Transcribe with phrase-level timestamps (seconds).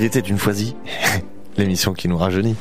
[0.00, 0.74] Il était une foisie,
[1.58, 2.56] l'émission qui nous rajeunit.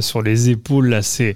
[0.00, 1.34] Sur les épaules là, c'est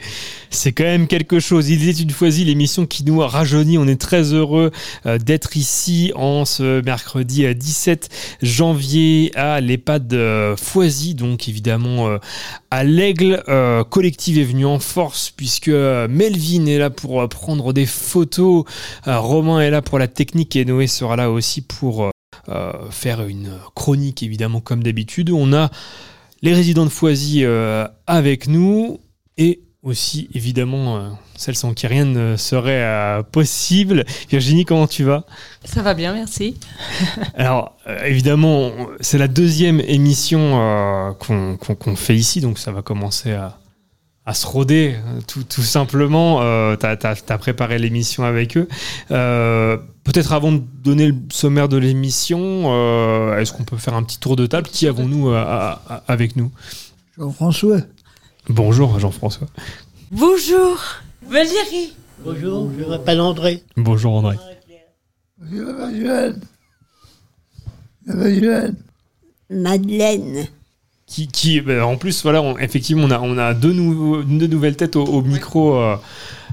[0.72, 1.68] quand même quelque chose.
[1.68, 3.78] Il était une fois-y l'émission qui nous a rajeuni.
[3.78, 4.70] On est très heureux
[5.06, 8.08] euh, d'être ici en ce mercredi 17
[8.42, 12.18] janvier à l'EHPAD euh, Foisy, donc évidemment euh,
[12.70, 13.42] à l'Aigle.
[13.90, 18.64] collective est venu en force puisque Melvin est là pour prendre des photos,
[19.06, 22.10] Romain est là pour la technique et Noé sera là aussi pour
[22.90, 25.30] faire une chronique évidemment comme d'habitude.
[25.30, 25.70] On a
[26.42, 29.00] les résidents de Foisy euh, avec nous
[29.36, 34.04] et aussi évidemment euh, celles sans qui rien ne serait euh, possible.
[34.28, 35.24] Virginie, comment tu vas?
[35.64, 36.56] Ça va bien, merci.
[37.34, 43.58] Alors évidemment, c'est la deuxième émission qu'on fait ici, donc ça va commencer à,
[44.26, 44.96] à se roder,
[45.28, 46.42] tout, tout simplement.
[46.42, 48.66] Euh, tu as, préparé l'émission avec eux.
[49.12, 54.02] Euh, peut-être avant de donner le sommaire de l'émission, euh, est-ce qu'on peut faire un
[54.02, 54.68] petit tour de table?
[54.68, 55.32] Qui avons-nous
[56.08, 56.50] avec nous?
[57.16, 57.78] Jean-François.
[58.48, 59.46] Bonjour Jean-François.
[60.10, 60.76] Bonjour
[61.28, 61.94] Valérie.
[62.24, 63.62] Bonjour, je m'appelle André.
[63.76, 64.36] Bonjour André.
[69.50, 70.48] Madeleine
[71.06, 74.76] qui, qui ben, en plus, voilà, effectivement, on a, on a deux, nouveaux, deux nouvelles
[74.76, 75.96] têtes au, micro euh,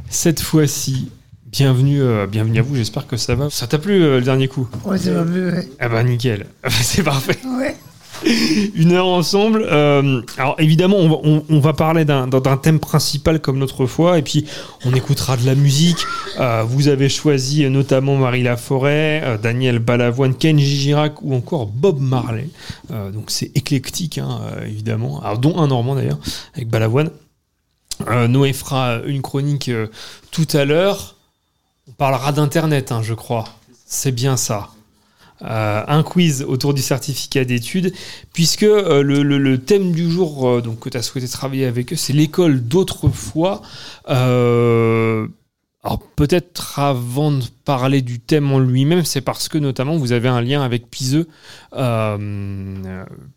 [0.10, 1.10] cette fois-ci.
[1.48, 2.76] Bienvenue, euh, bienvenue à vous.
[2.76, 3.50] J'espère que ça va.
[3.50, 4.68] Ça t'a plu euh, le dernier coup?
[4.86, 5.52] Ouais, ça m'a plu.
[5.52, 5.70] Ouais.
[5.80, 6.48] Ah bah nickel.
[6.70, 7.38] C'est parfait.
[7.46, 7.76] Ouais.
[8.76, 9.66] une heure ensemble.
[9.70, 14.46] Euh, alors évidemment, on va, parler d'un thème principal comme l'autre fois, et puis
[14.86, 16.06] on écoutera de la musique.
[16.40, 22.00] Euh, vous avez choisi notamment Marie Laforêt, euh, Daniel Balavoine, Kenji Girac ou encore Bob
[22.00, 22.50] Marley.
[22.90, 25.22] donc c'est éclectique, hein, évidemment.
[25.22, 26.20] Alors, dont un Normand d'ailleurs,
[26.56, 27.10] avec Balavoine.
[28.28, 29.72] Noé fera une chronique
[30.32, 31.16] tout à l'heure.
[31.88, 33.46] On parlera d'Internet, hein, je crois.
[33.86, 34.70] C'est bien ça.
[35.42, 37.94] Euh, un quiz autour du certificat d'études,
[38.34, 41.98] puisque euh, le, thème du jour euh, donc, que tu as souhaité travailler avec eux,
[41.98, 43.62] c'est l'école d'autrefois.
[44.08, 45.28] alors
[46.16, 50.40] peut-être avant de parler du thème en lui-même, c'est parce que notamment vous avez un
[50.40, 51.28] lien avec Piseux,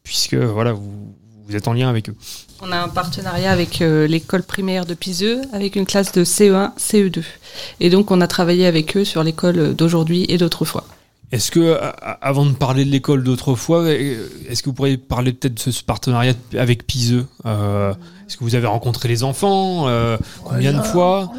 [0.05, 1.17] puisque voilà, vous,
[1.49, 2.15] vous, êtes en lien avec eux.
[2.61, 7.25] On a un partenariat avec l'école primaire de Piseux, avec une classe de CE1, CE2.
[7.81, 10.85] Et donc on a travaillé avec eux sur l'école d'aujourd'hui et d'autrefois.
[11.33, 11.77] Est-ce que,
[12.21, 15.83] avant de parler de l'école d'autrefois, euh, est-ce que vous pourriez parler peut-être de ce
[15.83, 17.93] partenariat avec Piseux euh,
[18.27, 21.33] Est-ce que vous avez rencontré les enfants euh, Combien de fois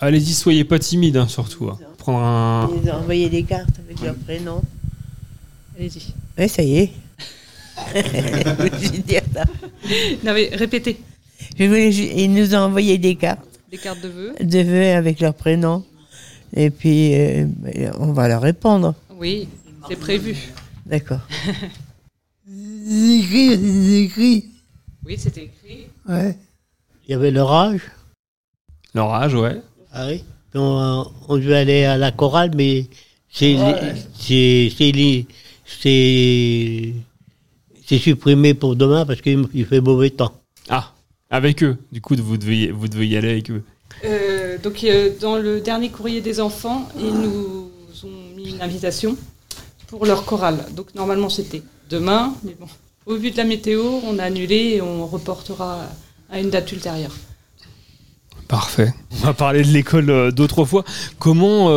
[0.00, 1.68] Allez-y, soyez pas timide, hein, surtout.
[1.68, 1.78] Hein.
[1.98, 2.70] Prendre un...
[2.82, 4.60] Ils ont envoyé des cartes avec leur prénom.
[5.78, 6.12] Allez-y.
[6.36, 6.92] Oui, ça y est.
[7.94, 9.44] je dire ça.
[10.24, 11.00] Non, mais répétez.
[11.56, 13.46] Je voulais, ils nous ont envoyé des cartes.
[13.70, 15.84] Des cartes de vœux De vœux avec leur prénom.
[16.54, 17.46] Et puis, euh,
[17.98, 18.94] on va leur répondre.
[19.16, 19.48] Oui,
[19.88, 20.36] c'est prévu.
[20.86, 21.20] D'accord.
[22.48, 24.44] écrit, écrit.
[25.04, 25.86] Oui, c'était écrit.
[26.08, 26.36] Ouais.
[27.06, 27.80] Il y avait l'orage.
[28.94, 29.60] L'orage, ouais.
[29.92, 30.24] Ah oui.
[30.54, 32.86] On, on, devait aller à la chorale, mais
[33.30, 33.56] c'est
[37.86, 40.32] c'est supprimé pour demain parce qu'il fait mauvais temps.
[40.68, 40.92] Ah,
[41.30, 41.78] avec eux.
[41.90, 43.64] Du coup, vous devez, vous devez y aller avec eux.
[44.04, 47.70] Euh, donc, euh, dans le dernier courrier des enfants, ils nous
[48.04, 49.16] ont mis une invitation
[49.86, 50.64] pour leur chorale.
[50.74, 52.66] Donc, normalement, c'était demain, mais bon,
[53.06, 55.86] au vu de la météo, on a annulé et on reportera
[56.30, 57.12] à une date ultérieure.
[58.48, 58.92] Parfait.
[59.12, 60.84] On va parler de l'école euh, d'autrefois.
[61.18, 61.68] Comment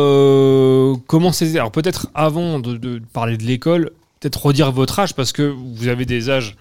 [1.06, 5.42] comment c'est Alors peut-être avant de parler de l'école, peut-être redire votre âge parce que
[5.42, 6.56] vous avez des âges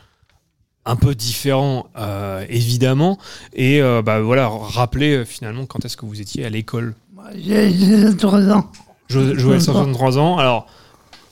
[0.86, 3.18] un peu différent, euh, évidemment.
[3.54, 6.96] Et euh, bah, voilà, rappeler euh, finalement quand est-ce que vous étiez à l'école?
[7.36, 8.72] J'ai 63 ans.
[9.10, 10.38] Jouais 63 ans.
[10.38, 10.68] Alors,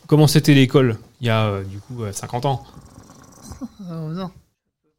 [0.07, 2.63] comment c'était l'école il y a du coup 50 ans?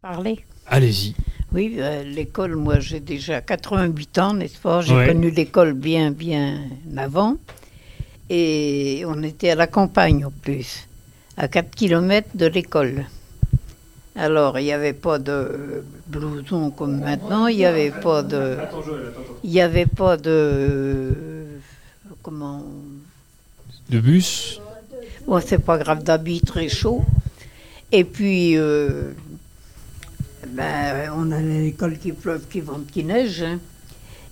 [0.01, 0.45] Parler.
[0.67, 1.15] Allez-y.
[1.53, 4.81] Oui, l'école, moi j'ai déjà 88 ans, n'est-ce pas?
[4.81, 6.61] J'ai connu l'école bien, bien
[6.97, 7.37] avant.
[8.31, 10.89] Et on était à la campagne en plus,
[11.37, 13.05] à 4 km de l'école.
[14.17, 18.57] Alors, il n'y avait pas de blouson comme maintenant, il n'y avait pas de.
[19.43, 21.13] Il n'y avait pas de.
[22.23, 22.65] Comment?
[23.91, 24.61] De bus?
[25.27, 27.03] Bon, c'est pas grave, d'habits très chaud.
[27.91, 29.11] Et puis, euh,
[30.49, 33.43] ben, on allait à l'école qui pleuve, qui vente, qui neige.
[33.43, 33.59] hein.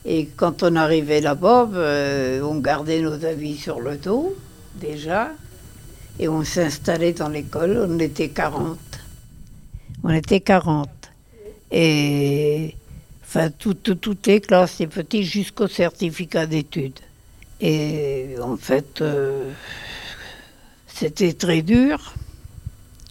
[0.05, 4.37] Et quand on arrivait là-bas, ben, on gardait nos habits sur le dos,
[4.76, 5.31] déjà.
[6.20, 8.78] Et on s'installait dans l'école, on était 40.
[10.04, 10.88] On était 40.
[11.70, 12.75] Et
[13.22, 16.99] enfin, toutes, toutes les classes, les petits, jusqu'au certificat d'études.
[17.60, 19.50] Et en fait, euh,
[20.87, 22.14] c'était très dur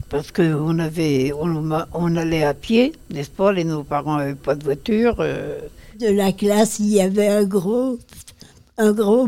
[0.10, 3.54] parce qu'on avait, on, allait à pied, n'est-ce pas?
[3.54, 5.16] Et nos parents n'avaient pas de voiture.
[5.20, 5.58] euh,
[6.00, 7.98] De la classe, il y avait un gros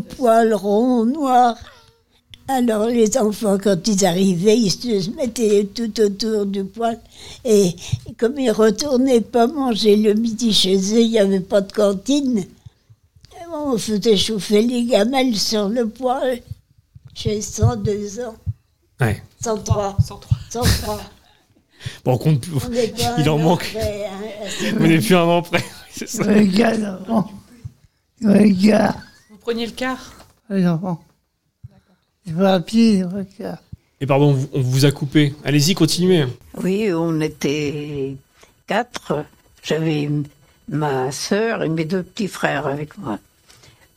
[0.02, 1.56] poil rond noir.
[2.48, 7.00] Alors les enfants, quand ils arrivaient, ils se mettaient tout autour du poil.
[7.46, 7.74] Et
[8.18, 12.46] comme ils retournaient pas manger le midi chez eux, il n'y avait pas de cantine.
[13.56, 16.42] On faisait chauffer les gamelles sur le poil.
[17.14, 18.36] J'ai 102 ans.
[19.00, 19.22] Ouais.
[19.44, 19.98] 103.
[20.06, 20.38] 103.
[20.50, 21.02] 103.
[22.04, 22.54] Bon, on compte plus.
[22.56, 23.70] On Il en manque.
[23.74, 25.64] près, hein, On n'est plus un an près.
[25.92, 26.24] C'est ça.
[26.24, 27.00] Regarde.
[28.24, 28.96] Regarde.
[29.30, 29.98] Vous preniez le car
[30.50, 31.00] Laurent.
[31.02, 31.13] Je
[32.40, 33.60] à pied, regarde.
[34.02, 35.34] Et pardon, on vous- on vous a coupé.
[35.46, 36.26] Allez-y, continuez.
[36.62, 38.16] Oui, on était
[38.68, 39.24] quatre.
[39.64, 40.10] J'avais
[40.70, 43.20] ma sœur et mes deux petits frères avec moi.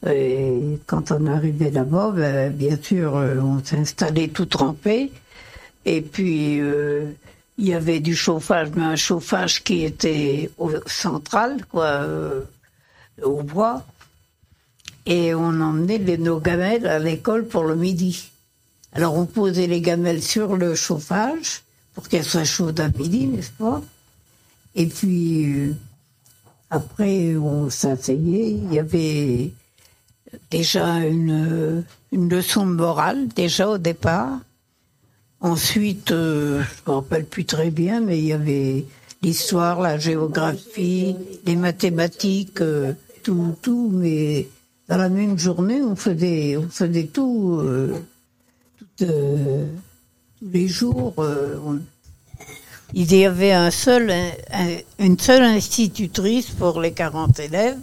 [0.08, 5.10] Et quand on arrivait là-bas, ben, bien sûr, euh, on s'installait tout trempé.
[5.84, 7.06] Et puis, euh,
[7.58, 12.42] il y avait du chauffage, mais un chauffage qui était au central, quoi, euh,
[13.22, 13.84] au bois.
[15.06, 18.30] Et on emmenait nos gamelles à l'école pour le midi.
[18.92, 21.62] Alors on posait les gamelles sur le chauffage
[21.94, 23.82] pour qu'elles soient chaudes à midi, n'est-ce pas?
[24.74, 25.74] Et puis euh,
[26.70, 29.52] après on s'asseyait, il y avait
[30.50, 34.40] déjà une, une leçon de morale déjà au départ.
[35.40, 38.86] Ensuite, euh, je me rappelle plus très bien, mais il y avait
[39.22, 41.14] l'histoire, la géographie,
[41.44, 44.48] les mathématiques, euh, tout, tout, mais
[44.88, 47.58] dans la même journée, on faisait, on faisait tout.
[47.62, 47.94] euh,
[49.02, 49.66] euh,
[50.38, 51.14] tous les jours.
[51.18, 51.56] euh,
[52.94, 53.52] Il y avait
[54.98, 57.78] une seule institutrice pour les 40 élèves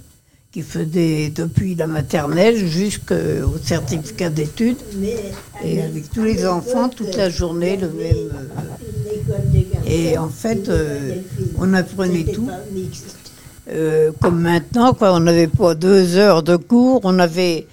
[0.51, 4.77] qui faisait depuis la maternelle jusqu'au certificat d'études.
[5.65, 8.31] Et avec tous les enfants, toute la journée, le même.
[9.85, 10.71] et en fait,
[11.57, 12.49] on apprenait tout.
[13.69, 17.65] Euh, comme maintenant, quoi, on n'avait pas deux heures de cours, on avait,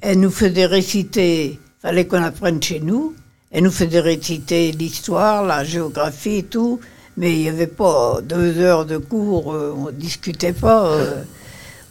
[0.00, 3.14] elle nous faisait réciter, fallait qu'on apprenne chez nous,
[3.50, 6.80] elle nous faisait réciter l'histoire, la géographie et tout,
[7.18, 11.22] mais il n'y avait pas deux heures de cours, euh, on discutait pas, euh,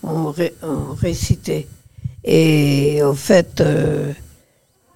[0.01, 1.67] on, ré- on récitait.
[2.23, 3.63] Et en fait,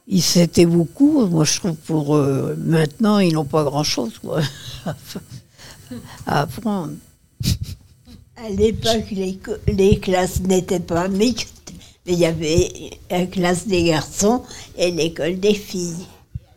[0.08, 4.20] ils s'étaient beaucoup, moi je trouve pour euh, maintenant, ils n'ont pas grand-chose
[6.26, 6.94] à apprendre.
[8.46, 9.10] À l'époque,
[9.68, 11.72] les, classes n'étaient pas mixtes,
[12.06, 14.44] mais il y avait la classe des garçons
[14.78, 16.06] et l'école des filles.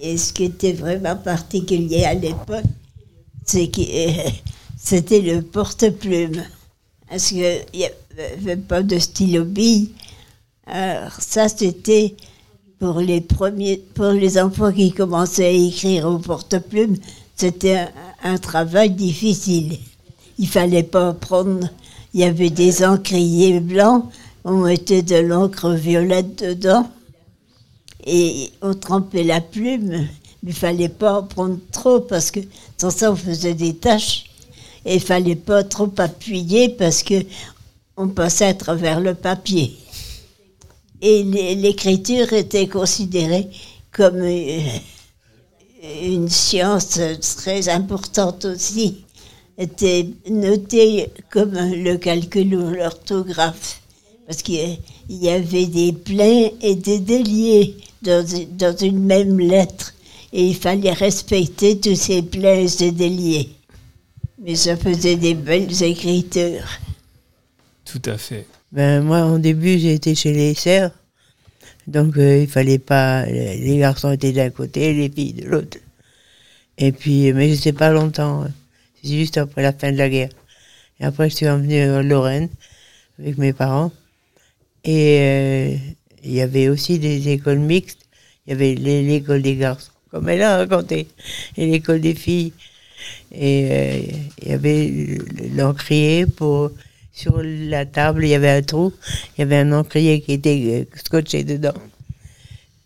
[0.00, 2.64] Et ce qui était vraiment particulier à l'époque,
[3.44, 3.82] c'est que
[4.76, 6.42] c'était le porte-plume.
[7.08, 9.92] Parce qu'il n'y avait pas de stylo bille.
[10.66, 12.16] Alors ça, c'était
[12.80, 16.96] pour les premiers, pour les enfants qui commençaient à écrire au porte-plume,
[17.36, 17.90] c'était un,
[18.24, 19.78] un travail difficile.
[20.38, 21.68] Il fallait pas prendre,
[22.16, 24.06] il y avait des encriers blancs,
[24.42, 26.90] on mettait de l'encre violette dedans
[28.06, 30.08] et on trempait la plume,
[30.42, 32.40] mais il fallait pas en prendre trop parce que
[32.78, 34.24] sans ça on faisait des taches
[34.86, 37.22] et il fallait pas trop appuyer parce que
[37.98, 39.76] on passait à travers le papier.
[41.02, 43.50] Et l'é- l'écriture était considérée
[43.92, 44.58] comme euh,
[46.02, 46.98] une science
[47.36, 49.04] très importante aussi.
[49.58, 53.80] Était notée comme le calcul ou l'orthographe.
[54.26, 59.94] Parce qu'il y avait des pleins et des déliés dans, dans une même lettre.
[60.32, 63.50] Et il fallait respecter tous ces pleins et ces déliés.
[64.42, 66.68] Mais ça faisait des belles écritures.
[67.84, 68.46] Tout à fait.
[68.72, 70.90] Ben, moi, au début, été chez les sœurs.
[71.86, 73.24] Donc, euh, il fallait pas.
[73.24, 75.78] Les garçons étaient d'un côté, les filles de l'autre.
[76.76, 78.44] Et puis, mais je sais pas longtemps.
[79.06, 80.30] Juste après la fin de la guerre.
[81.00, 82.48] Et après, je suis revenu en Lorraine
[83.18, 83.92] avec mes parents.
[84.84, 85.76] Et euh,
[86.24, 88.06] il y avait aussi des écoles mixtes.
[88.46, 91.08] Il y avait l'école des garçons, comme elle a raconté,
[91.56, 92.52] et l'école des filles.
[93.32, 94.00] Et euh,
[94.42, 95.18] il y avait
[95.54, 96.70] l'encrier pour
[97.16, 98.92] sur la table, il y avait un trou,
[99.36, 101.72] il y avait un encrier qui était euh, scotché dedans.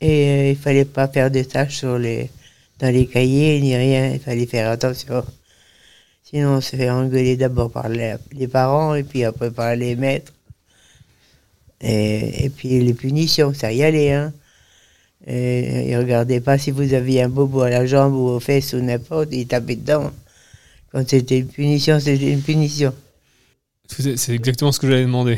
[0.00, 2.30] Et euh, il fallait pas faire de tâches sur les,
[2.78, 5.24] dans les cahiers ni rien, il fallait faire attention.
[6.30, 9.96] Sinon, on se fait engueuler d'abord par les, les parents et puis après par les
[9.96, 10.32] maîtres.
[11.80, 14.12] Et, et puis les punitions, ça y allait.
[14.12, 14.32] Hein.
[15.26, 18.72] Et, et regardez pas si vous aviez un bobo à la jambe ou aux fesses
[18.74, 20.10] ou n'importe, il tapait dedans.
[20.92, 22.94] Quand c'était une punition, c'était une punition.
[23.88, 25.36] C'est exactement ce que j'avais demandé.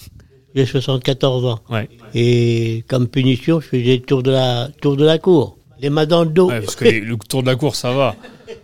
[0.54, 1.60] J'ai 74 ans.
[1.68, 1.88] Ouais.
[2.14, 5.58] Et comme punition, je faisais le tour de la, tour de la cour.
[5.80, 6.48] Les mains dans le dos.
[6.48, 8.16] Ouais, parce que les- le tour de la course, ça va.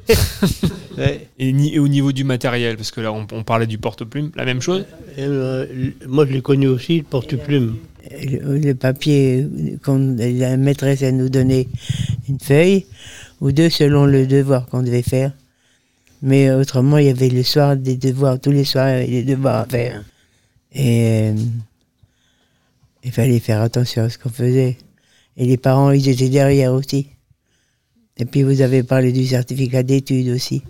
[0.97, 1.29] Ouais.
[1.39, 4.31] Et, ni- et au niveau du matériel, parce que là, on, on parlait du porte-plume,
[4.37, 4.85] la même chose
[5.17, 5.67] Et, euh,
[6.07, 7.77] moi, je l'ai connu aussi, le porte-plume.
[8.11, 9.47] le, le papier,
[9.85, 11.69] qu'on, la maîtresse, elle nous donnait
[12.29, 12.87] une feuille
[13.41, 15.33] ou deux selon le devoir qu'on devait faire.
[16.23, 18.41] Mais autrement, il y avait le soir des devoirs.
[18.41, 20.03] Tous les soirs, il y avait des devoirs à faire.
[20.73, 21.35] Et euh,
[23.05, 24.79] il fallait faire attention à ce qu'on faisait.
[25.37, 27.09] Et les parents, ils étaient derrière aussi.
[28.17, 30.63] Et puis, vous avez parlé du certificat d'études aussi.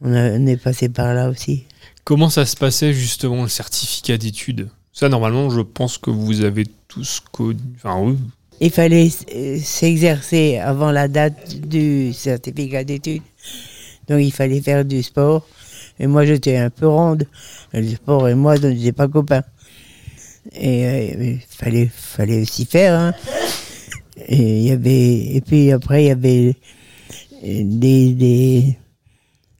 [0.00, 1.64] On, a- on est passé par là aussi.
[2.04, 4.68] Comment ça se passait justement le certificat d'études?
[4.92, 7.58] Ça, normalement, je pense que vous avez tous connu.
[7.76, 8.16] Enfin, oui.
[8.60, 13.22] Il fallait euh, s'exercer avant la date du certificat d'études.
[14.08, 15.46] Donc il fallait faire du sport.
[16.00, 17.26] Et moi j'étais un peu ronde.
[17.72, 19.44] Le sport et moi, on n'était pas copains.
[20.52, 22.98] Et euh, il fallait, fallait aussi faire.
[22.98, 23.12] hein.
[24.26, 26.56] Et, il y avait, et puis après, il y avait
[27.42, 28.76] des, des,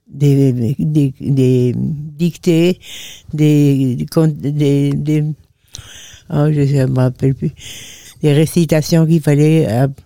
[0.09, 2.79] des, des, des dictées,
[3.33, 3.95] des,
[4.27, 5.23] des, des,
[6.29, 7.51] oh, je ne me rappelle plus
[8.21, 10.01] des récitations qu'il fallait app-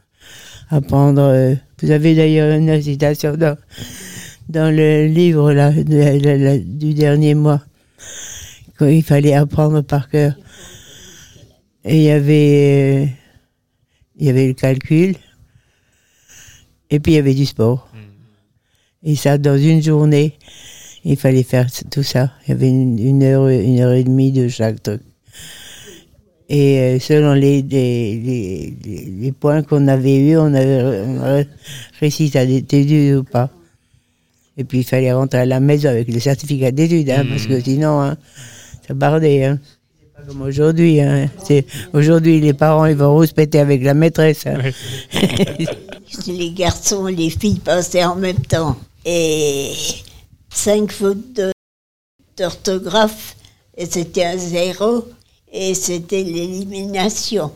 [0.70, 1.22] apprendre.
[1.22, 1.56] euh.
[1.82, 3.58] Vous avez d'ailleurs une récitation dans,
[4.48, 7.62] dans le livre là, du dernier mois
[8.78, 10.34] qu'il fallait apprendre par cœur.
[11.84, 13.06] Et il y avait, euh,
[14.18, 15.16] il y avait le calcul,
[16.90, 17.90] et puis il y avait du sport.
[19.04, 20.34] Et ça, dans une journée,
[21.04, 22.32] il fallait faire tout ça.
[22.48, 25.02] Il y avait une, une heure, une heure et demie de chaque truc.
[26.50, 28.74] Et euh, selon les, les, les,
[29.20, 31.48] les- points qu'on avait eus, on avait
[32.00, 33.50] réussi à d'études ou pas.
[34.58, 37.60] Et puis il fallait rentrer à la maison avec le certificat d'études, hein, parce que
[37.60, 38.18] sinon, hein,
[38.88, 39.46] ça bardait.
[39.46, 39.60] Hein.
[40.00, 41.02] C'est pas comme aujourd'hui.
[41.02, 41.28] Hein.
[41.44, 44.46] C'est- Aujourd'hui, les parents ils vont rouspéter avec la maîtresse.
[44.46, 44.60] hein.
[46.28, 48.78] Les garçons et les filles passaient en même temps.
[49.06, 49.74] Et
[50.50, 51.42] cinq fautes
[52.38, 53.36] d'orthographe,
[53.76, 55.08] et c'était un zéro,
[55.52, 57.52] et c'était l'élimination.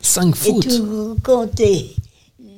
[0.00, 1.94] Cinq Et fautes tout compter.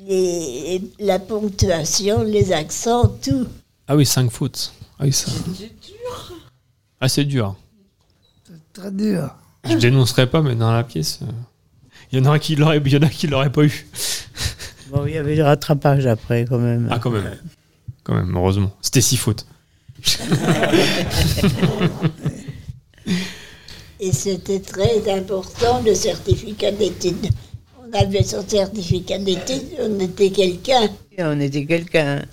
[0.07, 3.47] Les, la ponctuation, les accents, tout.
[3.87, 4.73] Ah oui, cinq fautes.
[4.99, 5.31] Ah oui, ça.
[7.01, 7.57] Ah, c'est dur.
[8.73, 9.35] Très dur.
[9.69, 11.27] Je dénoncerai pas, mais dans la pièce, euh,
[12.13, 13.87] il y en a qui l'auraient, il y en a qui l'auraient pas eu.
[14.91, 16.89] Bon, il y avait le rattrapage après quand même.
[16.91, 17.39] Ah, quand même.
[18.05, 18.71] Quand même, heureusement.
[18.83, 19.47] C'était six fautes.
[24.01, 27.29] Et c'était très important, le certificat d'études.
[27.81, 30.89] On avait son certificat d'études, on était quelqu'un.
[31.19, 32.25] On était quelqu'un.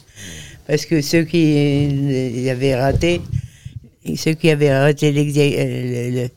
[0.67, 3.21] Parce que ceux qui avaient raté,
[4.15, 6.29] ceux qui avaient raté euh, le- le-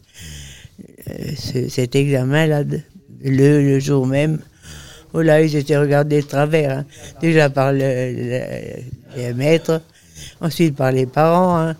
[1.10, 2.64] euh, ce- cet examen-là,
[3.22, 4.40] le, le jour même,
[5.14, 6.78] oh là, ils étaient regardés de travers.
[6.78, 6.84] hein.
[7.20, 8.82] Déjà par le, le-
[9.16, 9.80] les maîtres,
[10.40, 11.56] ensuite par les parents.
[11.58, 11.76] hein.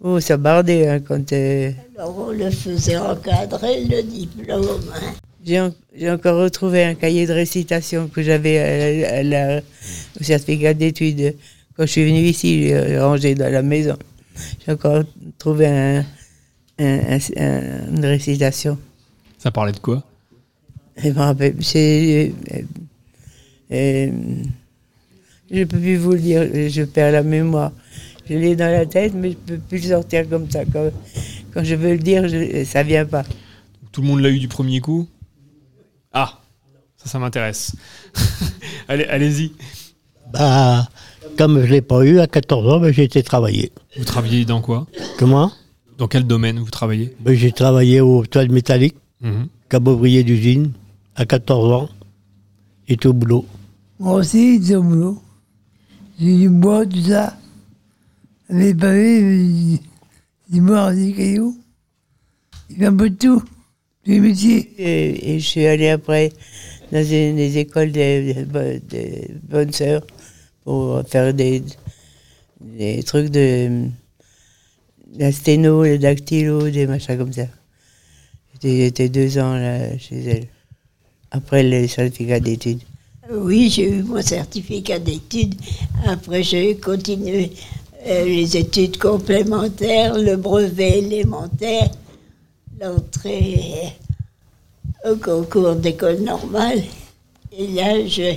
[0.00, 1.32] Oh, ça bardait hein, quand.
[1.32, 4.80] euh, Alors on le faisait encadrer, le diplôme.
[4.94, 5.12] hein.
[5.44, 9.60] J'ai en- j'ai encore retrouvé un cahier de récitation que j'avais à la- à la-
[10.20, 11.34] au certificat d'études.
[11.76, 13.96] Quand je suis venu ici, j'ai rangé dans la maison.
[14.64, 15.02] J'ai encore
[15.38, 16.04] trouvé un,
[16.78, 18.78] un- un- un- une récitation.
[19.38, 20.02] Ça parlait de quoi?
[21.02, 22.32] Je me rappelle, c'est.
[22.52, 22.62] euh,
[23.72, 24.10] euh,
[25.50, 27.72] je ne peux plus vous le dire, je perds la mémoire.
[28.28, 30.64] Je l'ai dans la tête, mais je ne peux plus le sortir comme ça.
[30.70, 30.90] Quand,
[31.54, 33.24] quand je veux le dire, je- ça ne vient pas.
[33.92, 35.08] Tout le monde l'a eu du premier coup?
[36.12, 36.40] Ah,
[36.96, 37.74] ça, ça m'intéresse.
[38.88, 39.52] Allez, allez-y.
[40.32, 40.88] Bah,
[41.38, 43.72] comme je l'ai pas eu à 14 ans, ben, j'ai été travailler.
[43.96, 44.86] Vous travaillez dans quoi?
[45.18, 45.52] Comment?
[45.96, 47.14] Dans quel domaine vous travaillez?
[47.20, 48.96] Ben, J'ai travaillé au toile métallique,
[49.68, 50.72] comme ouvrier d'usine,
[51.18, 51.88] à 14 ans.
[52.86, 53.44] J'étais au boulot.
[53.98, 55.20] Moi aussi, j'étais au boulot.
[56.18, 57.36] J'ai du bois, tout ça.
[58.48, 59.78] Les pavés, du-
[60.50, 61.56] du bois, des cailloux.
[62.70, 63.40] Il fait un peu de tout.
[64.04, 64.72] Tous les métiers.
[64.78, 66.32] Et, et je suis allée après
[66.92, 70.06] dans une des écoles des, des bo- des bonnes sœurs
[70.64, 71.62] pour faire des,
[72.62, 73.86] des trucs de
[75.18, 77.46] la sténo, le dactylo, des machins comme ça.
[78.54, 80.46] J'étais j'étais deux ans là chez elle.
[81.30, 82.80] Après le certificat d'études.
[83.30, 85.54] Oui, j'ai eu mon certificat d'études.
[86.06, 87.52] Après, j'ai continué
[88.06, 91.90] euh, les études complémentaires, le brevet élémentaire,
[92.80, 93.92] l'entrée
[95.04, 96.82] au concours d'école normale.
[97.56, 98.34] Et là, je,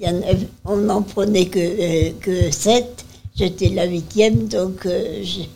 [0.00, 3.04] y en avait- on n'en prenait que, euh, que sept.
[3.34, 5.48] J'étais la huitième, donc euh, j'ai-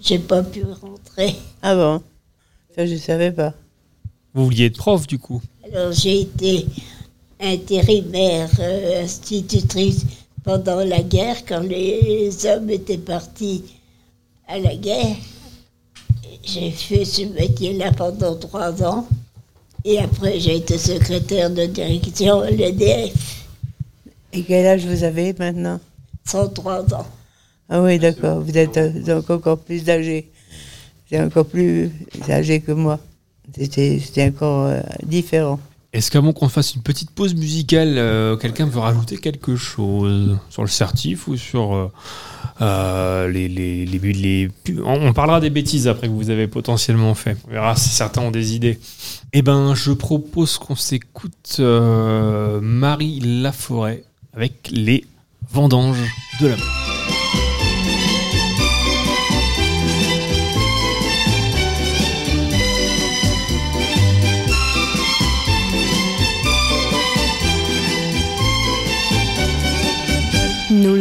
[0.00, 1.34] j'ai pas pu rentrer.
[1.62, 2.02] Ah bon?
[2.74, 3.52] Ça, je savais pas.
[4.34, 5.42] Vous vouliez être prof du coup?
[5.72, 6.66] Alors j'ai été
[7.40, 10.04] intérimaire euh, institutrice
[10.44, 13.64] pendant la guerre, quand les hommes étaient partis
[14.46, 15.16] à la guerre.
[16.42, 19.06] J'ai fait ce métier-là pendant trois ans.
[19.84, 23.44] Et après, j'ai été secrétaire de direction à l'EDF,
[24.32, 25.80] Et quel âge vous avez maintenant?
[26.24, 27.06] 103 ans.
[27.68, 28.40] Ah oui, d'accord.
[28.40, 30.30] Vous êtes euh, donc encore plus âgé.
[31.08, 31.90] C'est encore plus
[32.28, 32.98] âgé que moi.
[33.54, 35.58] C'était encore euh, différent.
[35.92, 40.62] Est-ce qu'avant qu'on fasse une petite pause musicale, euh, quelqu'un veut rajouter quelque chose sur
[40.62, 41.90] le certif ou sur
[42.60, 44.50] euh, les, les, les,
[44.84, 47.38] on, parlera des bêtises après que vous avez potentiellement fait.
[47.48, 48.78] On verra si certains ont des idées.
[49.32, 55.06] Eh ben, je propose qu'on s'écoute Marie Laforêt avec les
[55.50, 56.04] vendanges
[56.40, 56.66] de l'amour.
[56.66, 56.87] Nous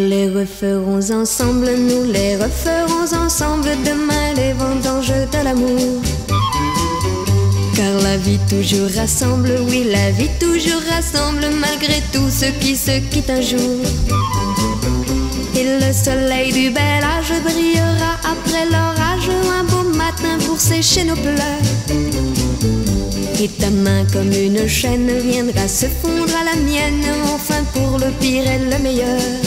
[0.08, 6.02] les referons ensemble, nous les referons ensemble demain les vendanges de l'amour.
[7.76, 13.00] Car la vie toujours rassemble, oui la vie toujours rassemble malgré tout ce qui se
[13.10, 13.82] quitte un jour.
[15.56, 21.16] Et le soleil du bel âge brillera après l'orage un beau matin pour sécher nos
[21.16, 21.66] pleurs.
[23.42, 28.12] Et ta main comme une chaîne viendra se fondre à la mienne, enfin pour le
[28.20, 29.47] pire et le meilleur.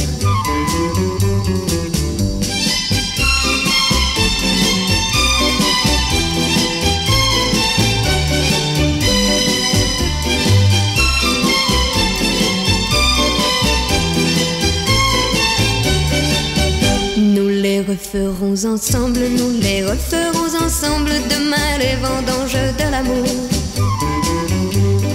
[17.91, 23.27] Referons ensemble, nous les referons ensemble demain les vendanges de l'amour.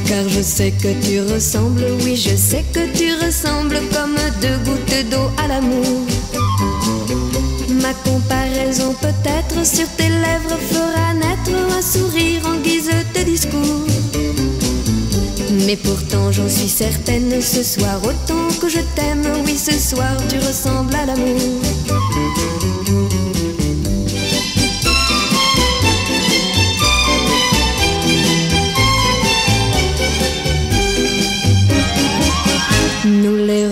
[0.05, 5.09] Car je sais que tu ressembles, oui je sais que tu ressembles comme deux gouttes
[5.09, 6.01] d'eau à l'amour.
[7.81, 13.87] Ma comparaison peut-être sur tes lèvres fera naître un sourire en guise de discours.
[15.65, 20.37] Mais pourtant j'en suis certaine, ce soir autant que je t'aime, oui ce soir tu
[20.39, 22.54] ressembles à l'amour.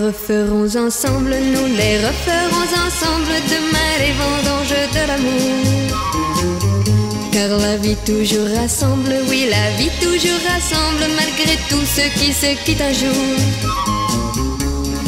[0.06, 5.54] Referons ensemble, nous les referons ensemble demain les vendanges de l'amour.
[7.32, 12.50] Car la vie toujours rassemble, oui la vie toujours rassemble malgré tout ce qui se
[12.64, 13.26] quitte un jour.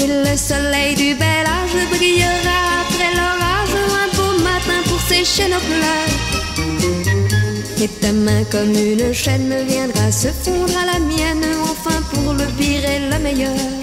[0.02, 5.64] Et le soleil du bel âge brillera après l'orage un beau matin pour sécher nos
[5.70, 6.14] pleurs.
[7.82, 12.46] Et ta main comme une chaîne viendra se fondre à la mienne, enfin pour le
[12.58, 13.75] pire et le meilleur.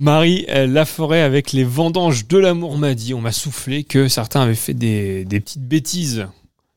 [0.00, 4.40] Marie euh, Laforêt avec les vendanges de l'amour m'a dit, on m'a soufflé que certains
[4.40, 6.26] avaient fait des, des petites bêtises.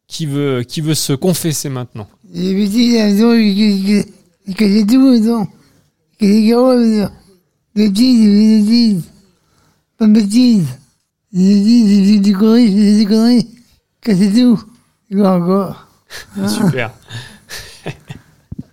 [0.08, 2.08] Qui veut, qui veut se confesser maintenant?
[2.34, 5.48] Les petits avions, que c'est tout, non
[6.20, 7.10] Que les garons,
[7.74, 9.04] des bêtises, des bêtises.
[9.98, 10.68] Pas de bêtises.
[11.32, 13.48] Des bêtises, des conneries, des conneries.
[14.02, 14.62] Que c'est tout.
[15.18, 15.88] Encore?
[16.48, 16.92] Super.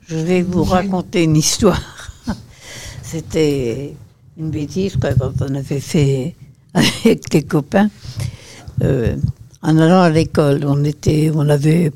[0.09, 1.81] Je vais vous raconter une histoire.
[3.03, 3.95] C'était
[4.41, 6.35] une bêtise quand on avait fait
[6.75, 7.91] avec les copains.
[8.83, 9.17] Euh,
[9.63, 11.93] en allant à l'école, on, était, on avait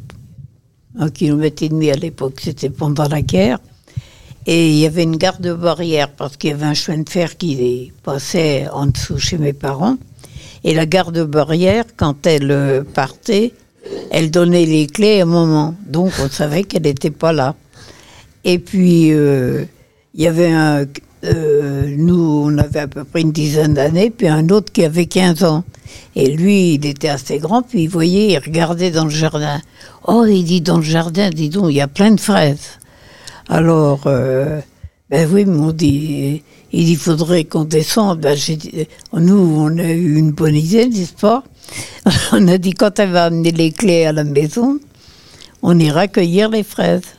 [0.99, 3.59] un kilomètre et demi à l'époque, c'était pendant la guerre.
[4.47, 7.39] Et il y avait une garde barrière parce qu'il y avait un chemin de fer
[7.39, 9.97] qui passait en dessous chez mes parents.
[10.65, 13.53] Et la garde barrière, quand elle euh, partait,
[14.11, 15.75] elle donnait les clés à un moment.
[15.87, 17.55] Donc on savait qu'elle n'était pas là.
[18.45, 19.65] Et puis, euh,
[20.15, 20.85] il y avait un.
[21.25, 25.07] Euh, nous, on avait à peu près une dizaine d'années, puis un autre qui avait
[25.07, 25.65] 15 ans.
[26.17, 29.61] Et lui, il était assez grand, puis il voyait, il regardait dans le jardin.
[30.07, 32.79] Oh, il dit dans le jardin, dis donc, il y a plein de fraises.
[33.49, 34.61] Alors, euh,
[35.11, 38.21] ben oui, mais on dit, il faudrait qu'on descende.
[38.21, 38.37] Ben,
[39.13, 41.45] nous, on a eu une bonne idée, n'est-ce pas?
[42.33, 44.79] On a dit, quand elle va amener les clés à la maison,
[45.63, 47.17] on ira cueillir les fraises.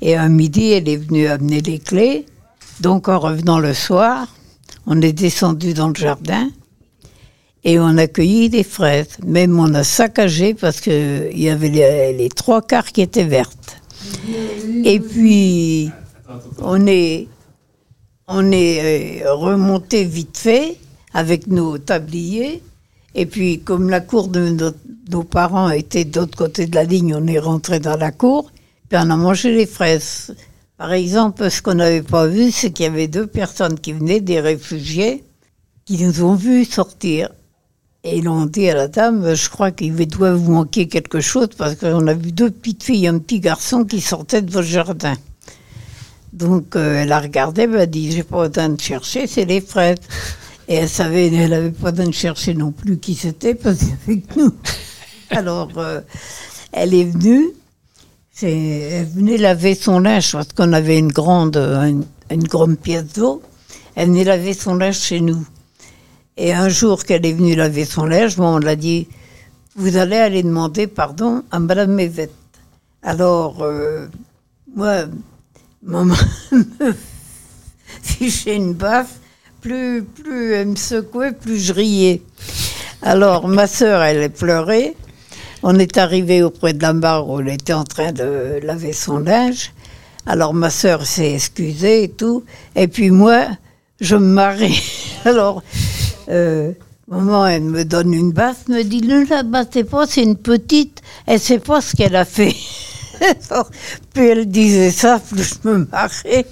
[0.00, 2.26] Et un midi, elle est venue amener les clés.
[2.80, 4.28] Donc, en revenant le soir,
[4.86, 6.48] on est descendu dans le jardin
[7.64, 9.18] et on a cueilli des fraises.
[9.24, 13.80] Même on a saccagé parce qu'il y avait les, trois quarts qui étaient vertes.
[14.84, 15.90] Et puis,
[16.60, 17.28] on est,
[18.28, 20.76] on est euh, remonté vite fait
[21.12, 22.62] avec nos tabliers.
[23.14, 24.72] Et puis, comme la cour de nos,
[25.10, 28.52] nos parents était de l'autre côté de la ligne, on est rentré dans la cour,
[28.88, 30.34] puis on a mangé les fraises.
[30.78, 34.20] Par exemple, ce qu'on n'avait pas vu, c'est qu'il y avait deux personnes qui venaient,
[34.20, 35.24] des réfugiés,
[35.86, 37.30] qui nous ont vus sortir.
[38.04, 41.48] Et ils ont dit à la dame, je crois qu'il doit vous manquer quelque chose,
[41.56, 44.68] parce qu'on a vu deux petites filles et un petit garçon qui sortaient de votre
[44.68, 45.14] jardin.
[46.34, 49.62] Donc, euh, elle a regardé, elle a dit, j'ai pas besoin de chercher, c'est les
[49.62, 49.96] fraises.
[50.68, 53.88] Et elle savait, elle avait pas besoin de chercher non plus qui c'était, parce qu'il
[53.88, 54.52] y avait nous.
[55.30, 56.02] Alors, euh,
[56.70, 57.46] elle est venue,
[58.42, 63.42] elle venait laver son linge, parce qu'on avait une grande, une, une grande pièce d'eau.
[63.94, 65.44] Elle venait laver son linge chez nous.
[66.36, 69.08] Et un jour qu'elle est venue laver son linge, bon, on l'a dit,
[69.74, 72.32] vous allez aller demander pardon à Madame Mévette.
[73.02, 74.06] Alors, euh,
[74.74, 75.04] moi,
[75.82, 76.14] maman
[76.52, 76.94] me
[78.02, 79.14] fichait une baffe,
[79.62, 82.22] plus, plus elle me secouait, plus je riais.
[83.00, 84.94] Alors, ma sœur, elle pleurait.
[85.68, 89.18] On est arrivé auprès de la barre où elle était en train de laver son
[89.18, 89.72] linge.
[90.24, 92.44] Alors, ma sœur s'est excusée et tout.
[92.76, 93.48] Et puis moi,
[94.00, 94.70] je me marrais.
[95.24, 95.64] Alors,
[96.28, 96.70] euh,
[97.08, 101.02] maman, elle me donne une basse, me dit, ne la battez pas, c'est une petite,
[101.26, 102.54] elle sait pas ce qu'elle a fait.
[104.14, 106.46] Plus elle disait ça, plus je me marrais.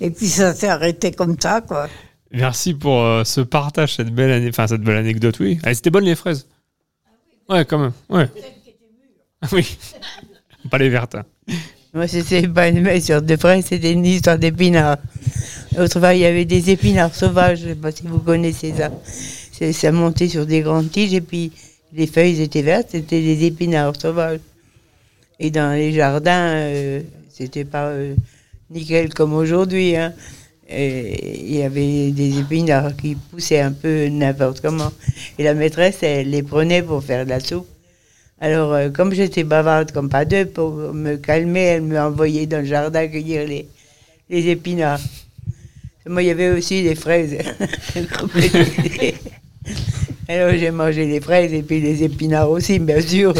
[0.00, 1.86] Et, puis ça s'est arrêté comme ça, quoi.
[2.32, 5.60] Merci pour euh, ce partage, cette belle, enfin, cette belle anecdote, oui.
[5.72, 6.48] C'était bonne les fraises.
[7.48, 7.92] Ouais, quand même.
[8.08, 8.28] Ouais.
[9.40, 9.76] Ah Oui.
[10.70, 11.16] Pas les vertes.
[11.16, 11.24] hein.
[11.94, 14.96] Moi, c'était pas une mesure de fraises, c'était une histoire d'épinards.
[15.78, 18.90] Autrefois, il y avait des épinards sauvages, je sais pas si vous connaissez ça.
[19.72, 21.52] Ça montait sur des grandes tiges et puis
[21.92, 24.40] les feuilles étaient vertes, c'était des épinards sauvages.
[25.38, 28.14] Et dans les jardins, euh, c'était pas euh,
[28.70, 29.94] nickel comme aujourd'hui.
[29.96, 30.14] hein.
[30.72, 34.92] Et Il y avait des épinards qui poussaient un peu n'importe comment.
[35.38, 37.66] Et la maîtresse, elle les prenait pour faire de la soupe.
[38.40, 42.58] Alors, euh, comme j'étais bavarde comme pas deux, pour me calmer, elle me envoyait dans
[42.58, 43.68] le jardin cueillir les,
[44.28, 45.00] les épinards.
[46.06, 47.36] Moi, il y avait aussi des fraises.
[50.28, 53.32] Alors, j'ai mangé les fraises et puis les épinards aussi, bien sûr.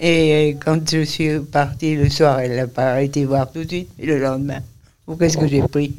[0.00, 3.68] Et euh, quand je suis partie le soir, elle n'a pas arrêté voir tout de
[3.68, 3.88] suite.
[3.98, 4.60] Et le lendemain,
[5.06, 5.94] oh, qu'est-ce que j'ai pris?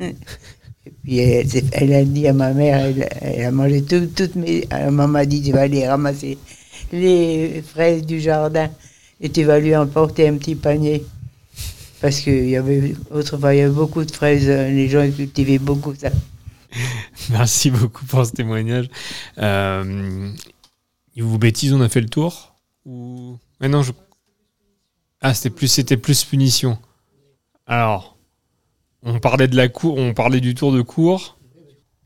[0.00, 4.66] Et puis, elle, a dit à ma mère, elle, a mangé tout- toutes mes...
[4.70, 6.38] Maman m'a dit, tu vas aller ramasser
[6.92, 8.70] les fraises du jardin
[9.20, 11.04] et tu vas lui emporter un petit panier.
[12.00, 15.94] Parce qu'il y avait, autrefois, il y avait beaucoup de fraises, les gens cultivaient beaucoup
[15.94, 16.10] ça.
[17.30, 18.88] Merci beaucoup pour ce témoignage.
[19.38, 20.30] Euh,
[21.16, 23.38] vous bêtise, on a fait le tour Ou?
[23.60, 23.92] Mais non, je...
[25.20, 26.76] Ah, c'était plus, c'était plus punition.
[27.66, 28.13] Alors,
[29.04, 31.36] on parlait de la cour, on parlait du tour de cours.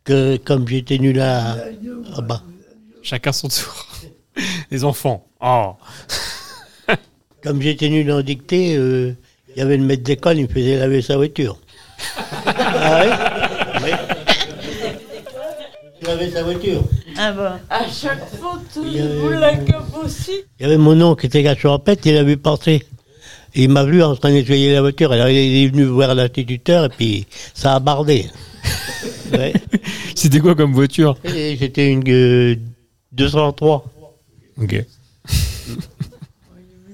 [0.05, 1.57] Que comme j'étais nul à.
[3.03, 3.87] Chacun son tour.
[4.71, 5.27] Les enfants.
[5.41, 5.73] Oh.
[7.43, 9.13] Comme j'étais nul en dictée, euh,
[9.51, 11.59] il y avait le maître d'école, il me faisait laver sa voiture.
[12.47, 13.91] ah oui Oui.
[16.01, 16.83] Il lavait sa voiture.
[17.17, 20.33] Ah bon À chaque fois, y avait- vous la cape aussi.
[20.59, 22.85] Il y avait mon oncle qui était gâcheur en pète, il a vu passer.
[23.55, 25.11] Et il m'a vu en train de nettoyer la voiture.
[25.13, 28.27] Alors, il est venu voir l'instituteur et puis ça a bardé.
[29.33, 29.53] Ouais.
[30.15, 32.57] C'était quoi comme voiture Et C'était une euh,
[33.13, 33.85] 203.
[34.63, 34.85] Ok.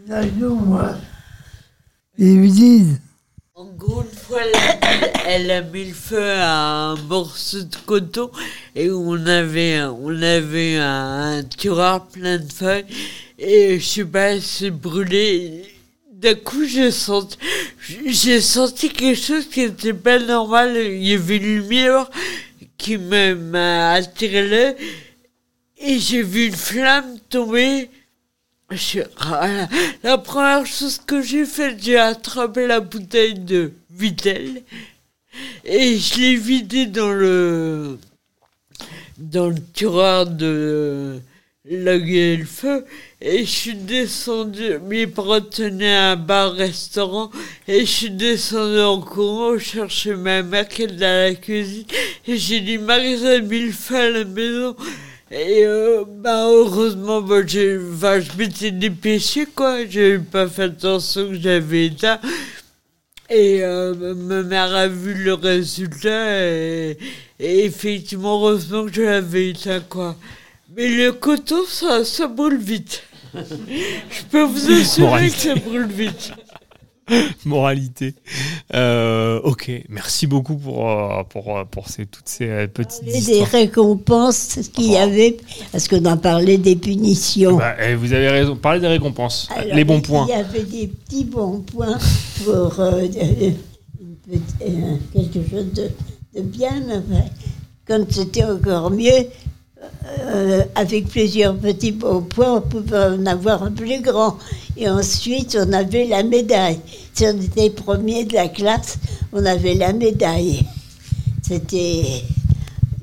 [0.08, 0.96] Non, moi.
[2.18, 3.00] Ils me disent,
[3.54, 7.76] En gros, une fois, elle a, elle a mis le feu à un morceau de
[7.86, 8.30] coton
[8.74, 12.84] et on avait, un- on avait un, un tiroir plein de feuilles
[13.38, 15.62] et je sais pas, elle s'est brûlée.
[16.24, 17.36] D'un coup, j'ai senti,
[18.06, 20.74] j'ai senti quelque chose qui était pas normal.
[20.74, 22.10] Il y avait une lumière
[22.78, 24.74] qui m'a attiré l'œil
[25.76, 27.90] et j'ai vu une flamme tomber.
[28.70, 29.68] Je- la,
[30.02, 34.62] la première chose que j'ai faite, j'ai attrapé la bouteille de Vitel.
[35.64, 37.98] Et je l'ai vidé dans le
[39.18, 41.20] dans le tiroir de
[41.66, 42.84] la gueule le feu
[43.22, 47.30] et je suis descendu mes parents tenaient un bar-restaurant
[47.66, 51.86] et je suis descendu en courant chercher ma mère qui est dans la cuisine
[52.28, 54.76] et j'ai dit Marisa a mis le feu à la maison
[55.30, 61.30] et euh, bah heureusement bah, j'ai, bah, je m'étais dépêché quoi j'avais pas fait attention
[61.30, 62.20] que j'avais éteint
[63.30, 66.98] et euh, ma mère a vu le résultat et,
[67.40, 70.14] et effectivement, heureusement que je l'avais éteint, quoi.
[70.76, 73.02] Mais le coton, ça, ça brûle vite.
[73.34, 75.36] je peux vous assurer Moralité.
[75.36, 76.32] que ça brûle vite.
[77.44, 78.14] Moralité.
[78.74, 83.18] Euh, ok, merci beaucoup pour, euh, pour, euh, pour ces, toutes ces petites Et des
[83.30, 83.48] histoires.
[83.50, 85.36] récompenses qu'il y avait,
[85.70, 87.58] parce qu'on en parlait des punitions.
[87.58, 90.26] Bah, eh, vous avez raison, parlez des récompenses, Alors, les bons points.
[90.28, 91.98] Il y avait des petits bons points
[92.44, 95.90] pour euh, euh, quelque chose de,
[96.34, 96.72] de bien.
[97.08, 97.24] mais
[97.86, 99.26] Quand c'était encore mieux,
[100.06, 104.36] euh, avec plusieurs petits points, on pouvait en avoir un plus grand.
[104.76, 106.78] Et ensuite, on avait la médaille.
[107.14, 108.98] Si on était premier de la classe,
[109.32, 110.66] on avait la médaille.
[111.42, 112.22] C'était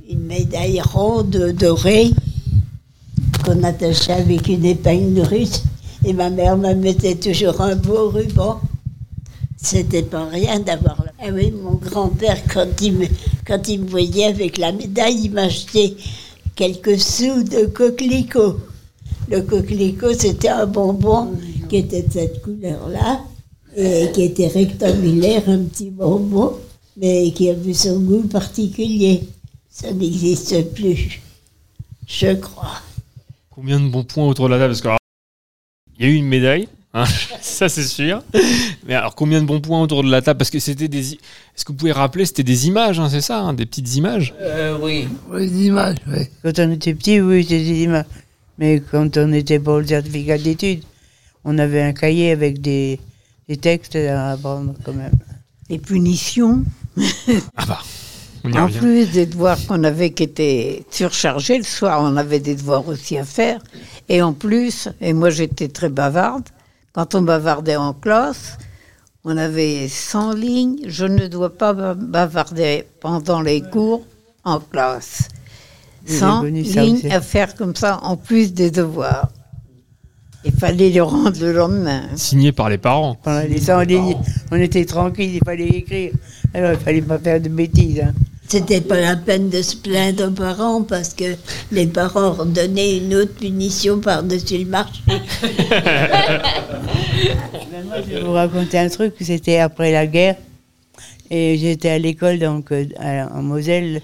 [0.09, 2.11] une médaille ronde dorée
[3.45, 5.63] qu'on attachait avec une épingle russe.
[6.05, 8.59] Et ma mère me mettait toujours un beau ruban.
[9.57, 11.03] C'était pas rien d'avoir.
[11.19, 15.95] Ah oui, mon grand-père, quand il me voyait avec la médaille, il m'achetait
[16.61, 18.59] quelques sous de coquelicot.
[19.29, 21.35] Le coquelicot, c'était un bonbon
[21.67, 23.21] qui était de cette couleur-là
[23.75, 26.53] et qui était rectangulaire, un petit bonbon,
[26.97, 29.23] mais qui avait son goût particulier.
[29.71, 31.19] Ça n'existe plus,
[32.05, 32.79] je crois.
[33.49, 34.99] Combien de bons points autour de la table Parce que alors,
[35.97, 37.03] il y a eu une médaille, hein,
[37.41, 38.23] ça c'est sûr.
[38.87, 40.37] Mais alors combien de bons points autour de la table?
[40.37, 41.13] Parce que c'était des.
[41.13, 41.19] i-
[41.55, 44.33] Est-ce que vous pouvez rappeler C'était des images, hein, c'est ça, hein, des petites images?
[44.41, 45.07] Euh, oui.
[45.29, 46.25] Oui, des images, oui.
[46.43, 48.05] Quand on était petit, oui, c'était des images.
[48.57, 50.83] Mais quand on était pour le certificat d'études,
[51.45, 52.99] on avait un cahier avec des,
[53.49, 55.13] des textes à apprendre quand même.
[55.69, 56.63] Les punitions.
[57.55, 57.79] Ah bah,
[58.59, 62.85] En plus des devoirs qu'on avait qui étaient surchargés, le soir on avait des devoirs
[62.87, 63.61] aussi à faire.
[64.09, 66.43] Et en plus, et moi j'étais très bavarde,
[66.93, 68.57] quand on bavardait en classe,
[69.23, 74.03] on avait 100 lignes, je ne dois pas ba- bavarder pendant les cours
[74.43, 75.27] en classe.
[76.07, 79.29] Oui, j'ai 100 connu ça lignes à faire comme ça en plus des devoirs.
[80.43, 82.01] Il fallait les rendre le lendemain.
[82.15, 83.13] Signé par les parents.
[83.23, 84.17] Pendant les 100 lignes,
[84.51, 86.13] on était tranquille, il fallait écrire.
[86.55, 87.99] Alors il fallait pas faire de bêtises.
[88.01, 88.13] hein.
[88.51, 91.37] C'était pas la peine de se plaindre aux parents parce que
[91.71, 94.99] les parents redonnaient une autre punition par-dessus le marché.
[98.07, 100.35] Je vais vous raconter un truc, c'était après la guerre.
[101.29, 104.01] Et j'étais à l'école donc euh, à- en Moselle.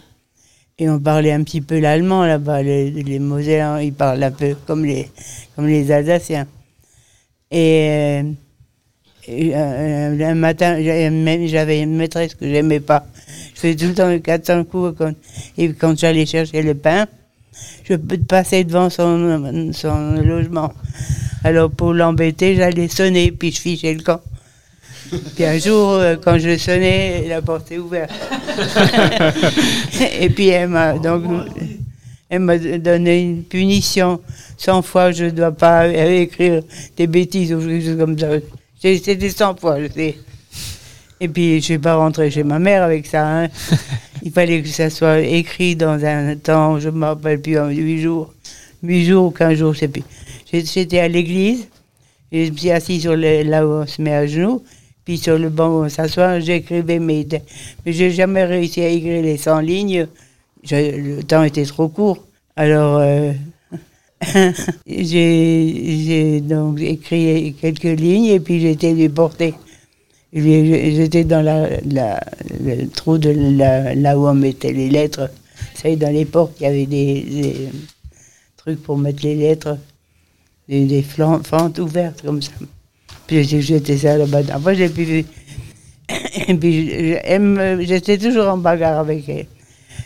[0.80, 2.64] Et on parlait un petit peu l'allemand là-bas.
[2.64, 5.10] Les, les Mosellans, ils parlent un peu comme les,
[5.58, 6.48] comme les Alsaciens.
[7.52, 8.24] Et, euh,
[9.28, 13.06] et, euh, un matin, j'avais une maîtresse que j'aimais pas.
[13.58, 15.02] Je faisais tout le temps 400 coups.
[15.58, 17.08] Et quand j'allais chercher le pain,
[17.90, 19.18] je passer devant son,
[20.24, 20.72] logement.
[21.44, 24.22] Alors pour l'embêter, j'allais sonner, puis je fichais le camp.
[25.36, 28.12] Puis un jour, euh, quand je sonnais, la porte est ouverte.
[30.20, 31.24] Et puis elle m'a donc
[32.30, 34.22] elle m'a donné une punition.
[34.58, 36.62] 100 fois, je ne dois pas euh, écrire
[36.96, 38.28] des bêtises ou quelque chose comme ça.
[38.80, 40.16] C'était 100 fois, je sais.
[41.20, 43.26] Et puis, je ne suis pas rentrée chez ma mère avec ça.
[43.28, 43.48] hein.
[44.24, 47.70] Il fallait que ça soit écrit dans un temps, je ne me rappelle plus, en
[47.70, 48.34] 8 jours.
[48.84, 50.04] 8 jours ou 15 jours, je sais plus.
[50.52, 51.68] J'étais à l'église,
[52.32, 54.64] je me suis assis sur le, là où on se met à genoux,
[55.06, 57.26] puis sur le banc où on s'assoit, j'écrivais mes...
[57.86, 60.08] Mais j'ai jamais réussi à écrire les 100 lignes.
[60.64, 62.24] Je- le temps était trop court.
[62.56, 63.32] Alors, euh,
[64.88, 69.48] j'ai donc écrit quelques lignes et puis j'ai été lui porter.
[69.48, 72.24] Et puis, J'étais dans la, la-
[72.64, 75.30] le trou de la, là où on mettait les lettres.
[75.74, 77.70] Vous savez, dans les portes, il y avait des,
[78.56, 79.78] trucs pour mettre les lettres,
[80.70, 82.52] des, fentes ouvertes comme ça.
[83.26, 84.42] Puis j'ai jeté ça là-bas.
[84.52, 85.26] Après, j'ai pu.
[86.48, 87.18] Et puis,
[87.86, 89.48] j'étais toujours en bagarre avec elle.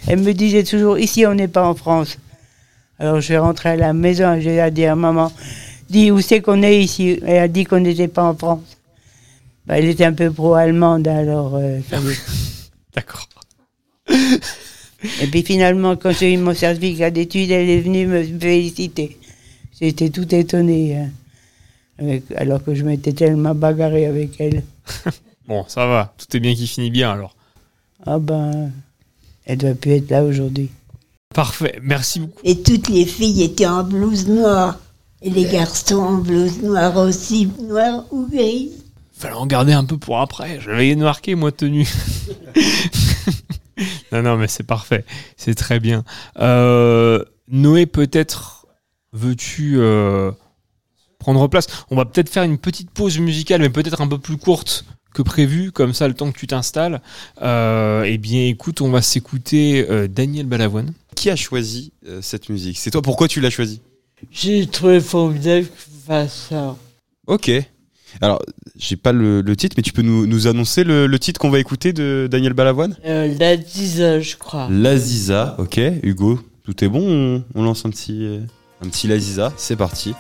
[0.08, 2.18] Elle me disait toujours, ici, on n'est pas en France.
[2.98, 5.32] Alors, je suis rentrée à la maison, j'ai dit à maman,
[5.90, 8.78] dis où c'est qu'on est ici Elle a dit qu'on n'était pas en France.
[9.66, 11.56] Bah, elle était un peu pro-allemande, alors.
[11.56, 11.80] euh,
[12.96, 13.28] D'accord.
[14.10, 19.18] Et puis finalement, quand j'ai eu mon certificat d'études, elle est venue me féliciter.
[19.80, 21.10] J'étais tout étonné, hein,
[21.98, 24.64] avec- alors que je m'étais tellement bagarré avec elle.
[25.48, 26.14] Bon, ça va.
[26.18, 27.36] Tout est bien qui finit bien alors.
[28.06, 28.72] Ah ben,
[29.46, 30.70] elle doit plus être là aujourd'hui.
[31.34, 31.80] Parfait.
[31.82, 32.40] Merci beaucoup.
[32.44, 34.80] Et toutes les filles étaient en blouse noire.
[35.24, 38.81] Et les garçons en blouse noire aussi, noire ou grise.
[39.22, 40.60] Fallait en garder un peu pour après.
[40.60, 41.88] J'avais marqué, moi, tenue.
[44.12, 45.06] non, non, mais c'est parfait.
[45.38, 46.04] C'est très bien.
[46.40, 48.66] Euh, Noé, peut-être
[49.14, 50.32] veux-tu euh,
[51.20, 51.68] prendre place?
[51.92, 55.22] On va peut-être faire une petite pause musicale, mais peut-être un peu plus courte que
[55.22, 57.00] prévu, comme ça, le temps que tu t'installes.
[57.44, 60.94] Euh, eh bien, écoute, on va s'écouter euh, Daniel Balavoine.
[61.16, 62.80] Qui a choisi euh, cette musique?
[62.80, 63.04] C'est toi.
[63.04, 63.82] Pourquoi tu l'as choisi?
[64.32, 66.76] J'ai trouvé formidable qu'il fasse ça.
[67.28, 67.52] Ok.
[68.20, 68.42] Alors,
[68.78, 71.50] j'ai pas le, le titre, mais tu peux nous, nous annoncer le, le titre qu'on
[71.50, 72.96] va écouter de Daniel Balavoine?
[73.06, 74.68] Euh, la 10 je crois.
[74.70, 75.80] L'Aziza, ok.
[76.04, 78.40] Hugo, tout est bon On, on lance un petit, euh,
[78.84, 80.14] un petit L'Aziza, c'est parti.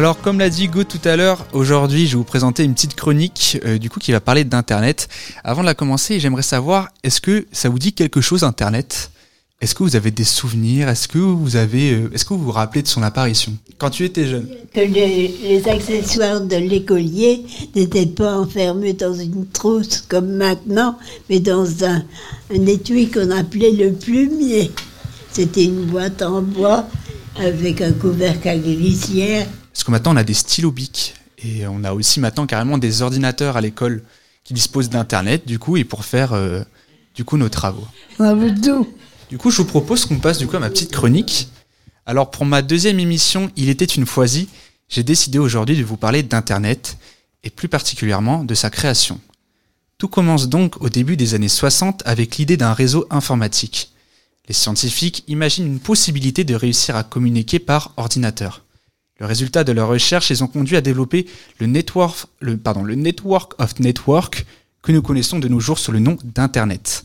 [0.00, 2.94] Alors, comme l'a dit Go tout à l'heure, aujourd'hui, je vais vous présenter une petite
[2.94, 5.08] chronique, euh, du coup, qui va parler d'Internet.
[5.44, 9.10] Avant de la commencer, j'aimerais savoir, est-ce que ça vous dit quelque chose, Internet?
[9.60, 10.88] Est-ce que vous avez des souvenirs?
[10.88, 13.52] Est-ce que vous avez, euh, est-ce que vous vous rappelez de son apparition?
[13.76, 17.44] Quand tu étais jeune Que les, accessoires de l'écolier
[17.76, 20.96] n'étaient pas enfermés dans une trousse comme maintenant,
[21.28, 22.02] mais dans un,
[22.50, 24.70] un étui qu'on appelait le plumier.
[25.30, 26.86] C'était une boîte en bois
[27.36, 29.46] avec un couvercle à glissière.
[29.72, 30.74] Parce que maintenant, on a des stylos
[31.42, 34.02] et on a aussi maintenant carrément des ordinateurs à l'école
[34.44, 36.62] qui disposent d'Internet, du coup, et pour faire, euh,
[37.14, 37.86] du coup, nos travaux.
[38.18, 38.86] On a vu tout.
[39.30, 41.48] Du coup, je vous propose qu'on passe du coup à ma petite chronique.
[42.04, 44.48] Alors, pour ma deuxième émission, Il était une foisie,
[44.88, 46.98] j'ai décidé aujourd'hui de vous parler d'Internet
[47.44, 49.20] et plus particulièrement de sa création.
[49.98, 53.92] Tout commence donc au début des années 60 avec l'idée d'un réseau informatique.
[54.48, 58.64] Les scientifiques imaginent une possibilité de réussir à communiquer par ordinateur.
[59.20, 61.26] Le résultat de leurs recherches les ont conduits à développer
[61.58, 64.46] le network, le, pardon, le network of network
[64.82, 67.04] que nous connaissons de nos jours sous le nom d'Internet.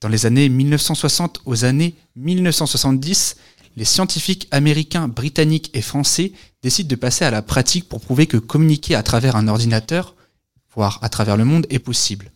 [0.00, 3.36] Dans les années 1960 aux années 1970,
[3.76, 6.32] les scientifiques américains, britanniques et français
[6.62, 10.14] décident de passer à la pratique pour prouver que communiquer à travers un ordinateur,
[10.74, 12.32] voire à travers le monde, est possible.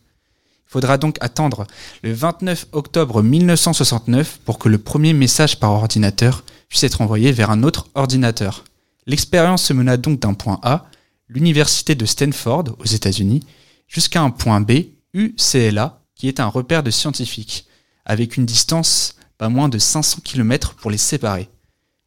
[0.67, 1.65] Il faudra donc attendre
[2.03, 7.49] le 29 octobre 1969 pour que le premier message par ordinateur puisse être envoyé vers
[7.49, 8.63] un autre ordinateur.
[9.05, 10.85] L'expérience se mena donc d'un point A,
[11.27, 13.41] l'université de Stanford aux États-Unis,
[13.87, 14.71] jusqu'à un point B,
[15.13, 17.65] UCLA, qui est un repère de scientifiques,
[18.05, 21.49] avec une distance pas moins de 500 km pour les séparer.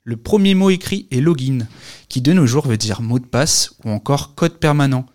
[0.04, 1.66] Le premier mot écrit est login,
[2.08, 5.06] qui de nos jours veut dire mot de passe ou encore code permanent,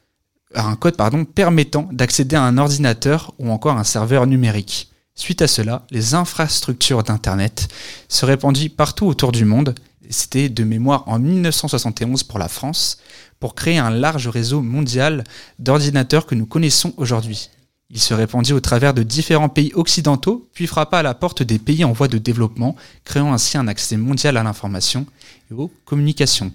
[0.55, 0.97] un code
[1.33, 4.91] permettant d'accéder à un ordinateur ou encore un serveur numérique.
[5.13, 7.67] Suite à cela, les infrastructures d'Internet
[8.07, 9.75] se répandirent partout autour du monde.
[10.09, 12.97] C'était de mémoire en 1971 pour la France,
[13.39, 15.23] pour créer un large réseau mondial
[15.59, 17.49] d'ordinateurs que nous connaissons aujourd'hui.
[17.91, 21.57] Il se répandit au travers de différents pays occidentaux, puis frappa à la porte des
[21.57, 25.07] pays en voie de développement, créant ainsi un accès mondial à l'information
[25.49, 26.51] et aux communications.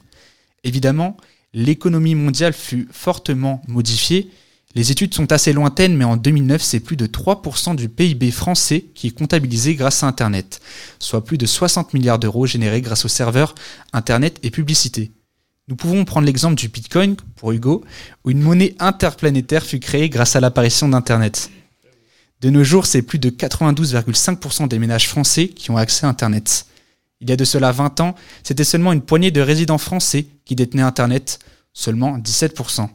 [0.63, 1.17] Évidemment,
[1.53, 4.31] l'économie mondiale fut fortement modifiée.
[4.77, 8.87] Les études sont assez lointaines, mais en 2009, c'est plus de 3% du PIB français
[8.95, 10.61] qui est comptabilisé grâce à Internet,
[10.99, 13.55] soit plus de 60 milliards d'euros générés grâce aux serveurs
[13.93, 15.13] Internet et publicité.
[15.69, 17.85] Nous pouvons prendre l'exemple du Bitcoin, pour Hugo,
[18.25, 21.51] où une monnaie interplanétaire fut créée grâce à l'apparition d'Internet.
[22.41, 26.67] De nos jours, c'est plus de 92,5% des ménages français qui ont accès à Internet.
[27.21, 30.57] Il y a de cela 20 ans, c'était seulement une poignée de résidents français qui
[30.57, 31.39] détenaient Internet,
[31.73, 32.89] seulement 17%.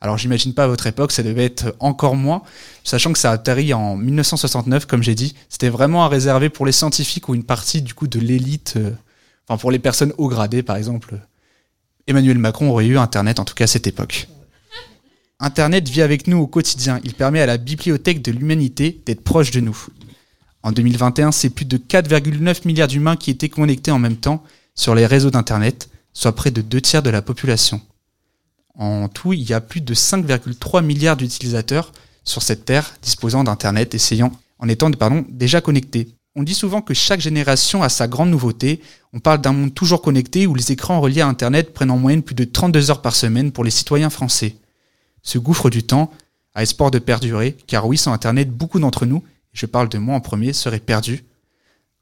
[0.00, 2.42] Alors j'imagine pas à votre époque, ça devait être encore moins,
[2.84, 5.34] sachant que ça a atterri en 1969, comme j'ai dit.
[5.50, 8.92] C'était vraiment à réserver pour les scientifiques ou une partie du coup de l'élite, euh,
[9.46, 11.20] enfin pour les personnes haut gradées par exemple.
[12.06, 14.28] Emmanuel Macron aurait eu Internet en tout cas à cette époque.
[15.38, 17.00] Internet vit avec nous au quotidien.
[17.04, 19.86] Il permet à la bibliothèque de l'humanité d'être proche de nous.
[20.62, 24.44] En 2021, c'est plus de 4,9 milliards d'humains qui étaient connectés en même temps
[24.74, 27.80] sur les réseaux d'Internet, soit près de deux tiers de la population.
[28.74, 31.92] En tout, il y a plus de 5,3 milliards d'utilisateurs
[32.24, 36.08] sur cette Terre disposant d'Internet, essayant, en étant pardon, déjà connectés.
[36.36, 38.80] On dit souvent que chaque génération a sa grande nouveauté.
[39.12, 42.22] On parle d'un monde toujours connecté où les écrans reliés à Internet prennent en moyenne
[42.22, 44.54] plus de 32 heures par semaine pour les citoyens français.
[45.22, 46.12] Ce gouffre du temps
[46.54, 50.14] a espoir de perdurer, car oui, sans Internet, beaucoup d'entre nous, je parle de moi
[50.14, 51.24] en premier, seraient perdus.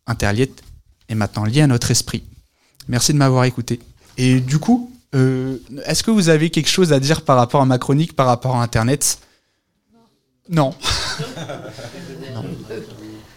[0.06, 0.62] Internet
[1.08, 2.22] est maintenant lié à notre esprit.
[2.86, 3.80] Merci de m'avoir écouté.
[4.18, 7.66] Et du coup, euh, est-ce que vous avez quelque chose à dire par rapport à
[7.66, 9.18] ma chronique, par rapport à Internet?
[10.48, 10.74] Non.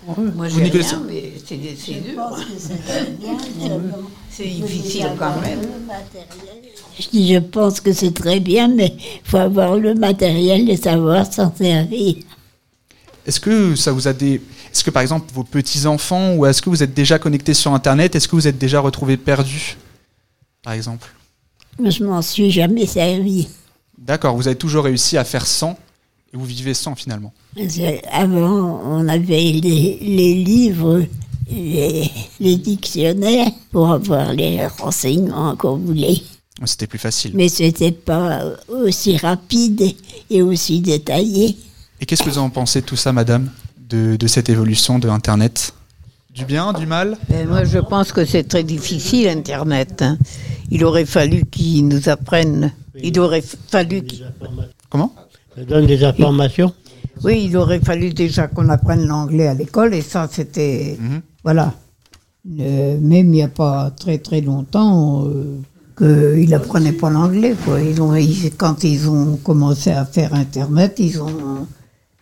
[0.08, 0.16] Moi,
[0.48, 2.38] Vous j'ai rien, mais c'est dur.
[2.38, 3.78] Je
[4.30, 5.60] C'est difficile quand même.
[7.12, 11.32] dis, je pense que c'est très bien, mais il faut avoir le matériel et savoir
[11.32, 12.16] s'en servir.
[13.26, 14.42] Est-ce que ça vous a des.
[14.72, 18.16] Est-ce que par exemple vos petits-enfants, ou est-ce que vous êtes déjà connectés sur Internet?
[18.16, 19.78] Est-ce que vous êtes déjà retrouvés perdus
[20.64, 21.14] Par exemple?
[21.80, 23.48] Je m'en suis jamais servi.
[23.98, 25.78] D'accord, vous avez toujours réussi à faire sans,
[26.34, 27.34] et vous vivez sans finalement.
[28.12, 31.04] Avant, on avait les, les livres,
[31.50, 32.10] les,
[32.40, 36.22] les dictionnaires pour avoir les renseignements qu'on voulait.
[36.66, 37.32] C'était plus facile.
[37.34, 39.96] Mais c'était pas aussi rapide
[40.30, 41.58] et aussi détaillé.
[42.00, 43.50] Et qu'est-ce que vous en pensez de tout ça, madame
[43.90, 45.74] de, de cette évolution de Internet?
[46.34, 50.02] Du bien, du mal Ben, moi, je pense que c'est très difficile, Internet.
[50.02, 50.18] hein.
[50.70, 52.72] Il aurait fallu qu'ils nous apprennent.
[53.04, 54.04] Il aurait fallu.
[54.04, 54.26] qu'ils-
[54.90, 55.14] Comment
[55.56, 56.74] Ça donne des informations.
[57.24, 60.98] Oui, il aurait fallu déjà qu'on apprenne l'anglais à l'école, et ça, c'était.
[61.00, 61.22] Mhm.
[61.44, 61.74] Voilà.
[62.60, 65.60] Euh, même il n'y a pas très très longtemps, euh,
[65.98, 67.56] qu'ils n'apprenaient pas l'anglais.
[67.68, 71.68] Ils ils- quand ils ont commencé à faire Internet, ils ont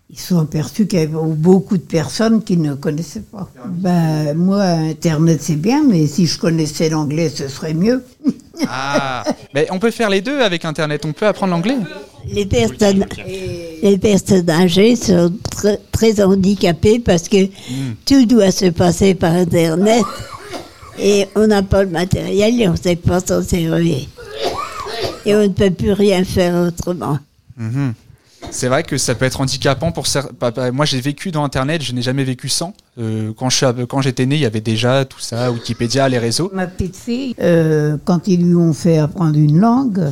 [0.10, 3.50] ils se sont aperçus qu'il y avait beaucoup de personnes qui ne connaissaient pas.
[3.68, 8.04] Ben, moi, Internet, c'est bien, mais si je connaissais l'anglais, ce serait mieux.
[8.68, 11.06] Ah, mais on peut faire les deux avec Internet.
[11.06, 11.78] On peut apprendre l'anglais.
[12.28, 13.06] Les personnes,
[13.82, 17.46] les personnes âgées sont tr- très handicapées parce que
[18.06, 20.04] tout doit se passer par Internet
[21.00, 24.00] et on n'a pas le matériel et on ne sait pas s'en servir.
[25.26, 27.18] Et on ne peut plus rien faire autrement.
[27.56, 27.94] Mhm.
[28.52, 30.72] C'est vrai que ça peut être handicapant pour certains.
[30.72, 32.74] Moi, j'ai vécu dans Internet, je n'ai jamais vécu sans.
[32.98, 33.66] Euh, quand je
[34.02, 36.52] j'étais né, il y avait déjà tout ça, Wikipédia, les réseaux.
[36.54, 40.12] Ma petite fille, euh, quand ils lui ont fait apprendre une langue,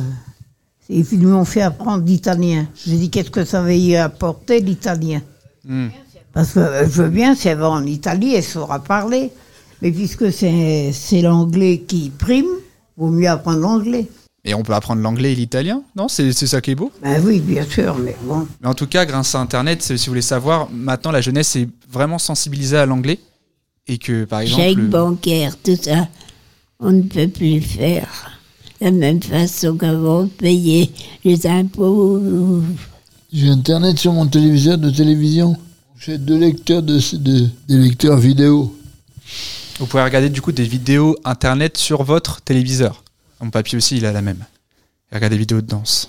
[0.88, 2.66] ils lui ont fait apprendre l'italien.
[2.86, 5.20] J'ai dit, qu'est-ce que ça va y apporter, l'italien?
[5.66, 5.88] Hmm.
[6.32, 9.30] Parce que euh, je veux bien, si elle va en Italie, elle saura parler.
[9.82, 12.46] Mais puisque c'est c'est l'anglais qui prime,
[12.96, 14.08] vaut mieux apprendre l'anglais.
[14.48, 16.08] Et on peut apprendre l'anglais et l'italien, non?
[16.08, 16.90] C'est c'est ça qui est beau?
[17.02, 18.46] Ben oui, bien sûr, mais bon.
[18.62, 21.68] Mais en tout cas, grâce à Internet, si vous voulez savoir, maintenant la jeunesse est
[21.90, 23.18] vraiment sensibilisée à l'anglais.
[23.86, 24.62] Et que, par exemple.
[24.62, 26.08] Chèque le- bancaire, tout ça,
[26.80, 28.08] on ne peut plus faire.
[28.80, 30.90] De la même façon qu'avant, payer
[31.24, 32.62] les impôts.
[33.30, 35.56] J'ai Internet sur mon téléviseur de télévision.
[35.98, 38.74] J'ai deux lecteurs de, de- des lecteurs vidéo.
[39.78, 43.02] Vous pouvez regarder du coup des vidéos internet sur votre téléviseur.
[43.40, 44.44] Mon papy aussi, il a la même.
[45.10, 46.08] Il regarde des vidéos de danse.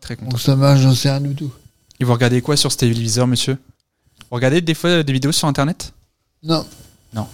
[0.00, 0.30] Très content.
[0.30, 1.52] Donc ça marche, j'en sais rien du tout.
[2.00, 3.58] Et vous regardez quoi sur ce téléviseur, monsieur?
[4.30, 5.92] Vous regardez des fois des vidéos sur internet?
[6.42, 6.64] Non.
[7.14, 7.26] Non.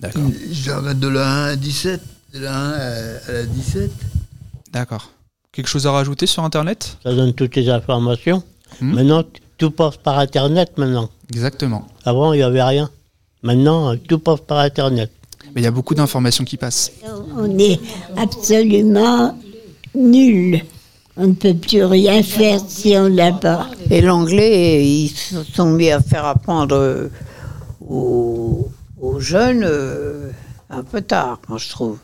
[0.00, 0.22] D'accord.
[0.50, 2.00] Je regarde de la 1 à 17,
[2.34, 3.90] de la 1 à, la 17.
[4.72, 5.10] D'accord.
[5.52, 6.98] Quelque chose à rajouter sur internet?
[7.02, 8.42] Ça donne toutes les informations.
[8.80, 8.94] Hmm?
[8.94, 9.24] Maintenant,
[9.56, 11.10] tout passe par Internet maintenant.
[11.30, 11.86] Exactement.
[12.04, 12.90] Avant, il n'y avait rien.
[13.42, 15.10] Maintenant, euh, tout passe par Internet.
[15.54, 16.92] Mais il y a beaucoup d'informations qui passent.
[17.36, 17.80] On est
[18.16, 19.38] absolument
[19.94, 20.62] nul.
[21.16, 23.68] On ne peut plus rien faire si on l'a pas.
[23.90, 27.10] Et l'anglais, ils se sont mis à faire apprendre
[27.80, 28.68] aux,
[29.00, 30.30] aux jeunes euh,
[30.70, 31.98] un peu tard, moi je trouve.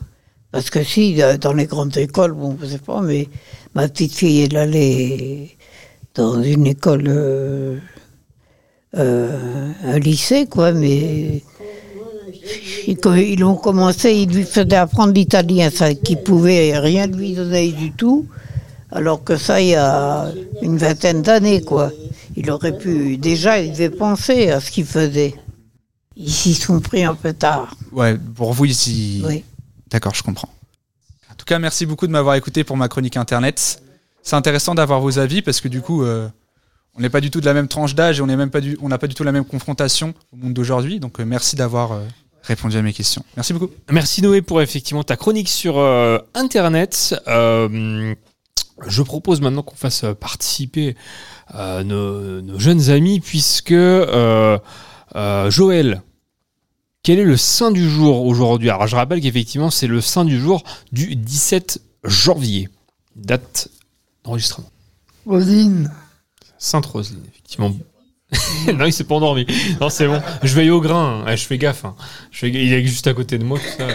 [0.51, 3.27] Parce que si, dans les grandes écoles, bon, je sais pas, mais
[3.73, 5.57] ma petite fille, elle allait
[6.13, 7.77] dans une école, euh,
[8.95, 11.43] euh, un lycée, quoi, mais
[12.87, 17.91] ils ont commencé, ils lui faisaient apprendre l'italien, ça, qui pouvait rien lui donner du
[17.91, 18.27] tout.
[18.91, 20.31] Alors que ça, il y a
[20.61, 21.91] une vingtaine d'années, quoi.
[22.35, 25.35] Il aurait pu, déjà, il devait penser à ce qu'il faisait.
[26.15, 27.75] Ils s'y sont pris un peu tard.
[27.91, 29.21] Ouais, pour vous ici.
[29.25, 29.43] Oui.
[29.89, 30.49] D'accord, je comprends.
[31.31, 33.81] En tout cas, merci beaucoup de m'avoir écouté pour ma chronique internet.
[34.23, 36.29] C'est intéressant d'avoir vos avis parce que du coup, euh,
[36.95, 38.77] on n'est pas du tout de la même tranche d'âge et on même pas du,
[38.81, 40.99] on n'a pas du tout la même confrontation au monde d'aujourd'hui.
[40.99, 42.01] Donc, euh, merci d'avoir euh,
[42.45, 43.23] répondu à mes questions.
[43.35, 43.69] Merci beaucoup.
[43.91, 47.15] Merci Noé pour effectivement ta chronique sur euh, Internet.
[47.27, 48.15] Euh,
[48.87, 50.95] je propose maintenant qu'on fasse euh, participer
[51.55, 54.57] euh, nos, nos jeunes amis puisque euh,
[55.15, 56.01] euh, Joël,
[57.03, 58.69] quel est le saint du jour aujourd'hui?
[58.69, 62.69] Alors je rappelle qu'effectivement c'est le saint du jour du 17 janvier,
[63.15, 63.69] date
[64.23, 64.69] d'enregistrement.
[65.25, 65.91] Rosine.
[66.57, 67.73] Sainte Roseline, effectivement.
[68.73, 69.45] non, il s'est pas endormi.
[69.81, 70.21] Non, c'est bon.
[70.43, 71.23] Je veille au grain.
[71.25, 71.35] hein.
[71.35, 71.85] Je fais gaffe.
[71.85, 71.95] hein.
[72.31, 72.49] Je fais...
[72.49, 73.87] Il est juste à côté de moi, tout ça.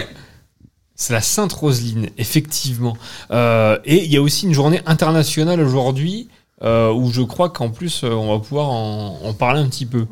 [0.95, 2.97] C'est la Sainte Roseline, effectivement.
[3.31, 6.29] Euh, et il y a aussi une journée internationale aujourd'hui
[6.63, 9.87] euh, où je crois qu'en plus euh, on va pouvoir en, en parler un petit
[9.87, 10.05] peu.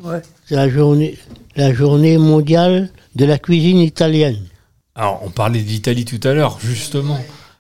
[0.47, 1.19] C'est la journée,
[1.57, 4.39] la journée mondiale de la cuisine italienne.
[4.95, 7.19] Alors, on parlait de l'Italie tout à l'heure, justement.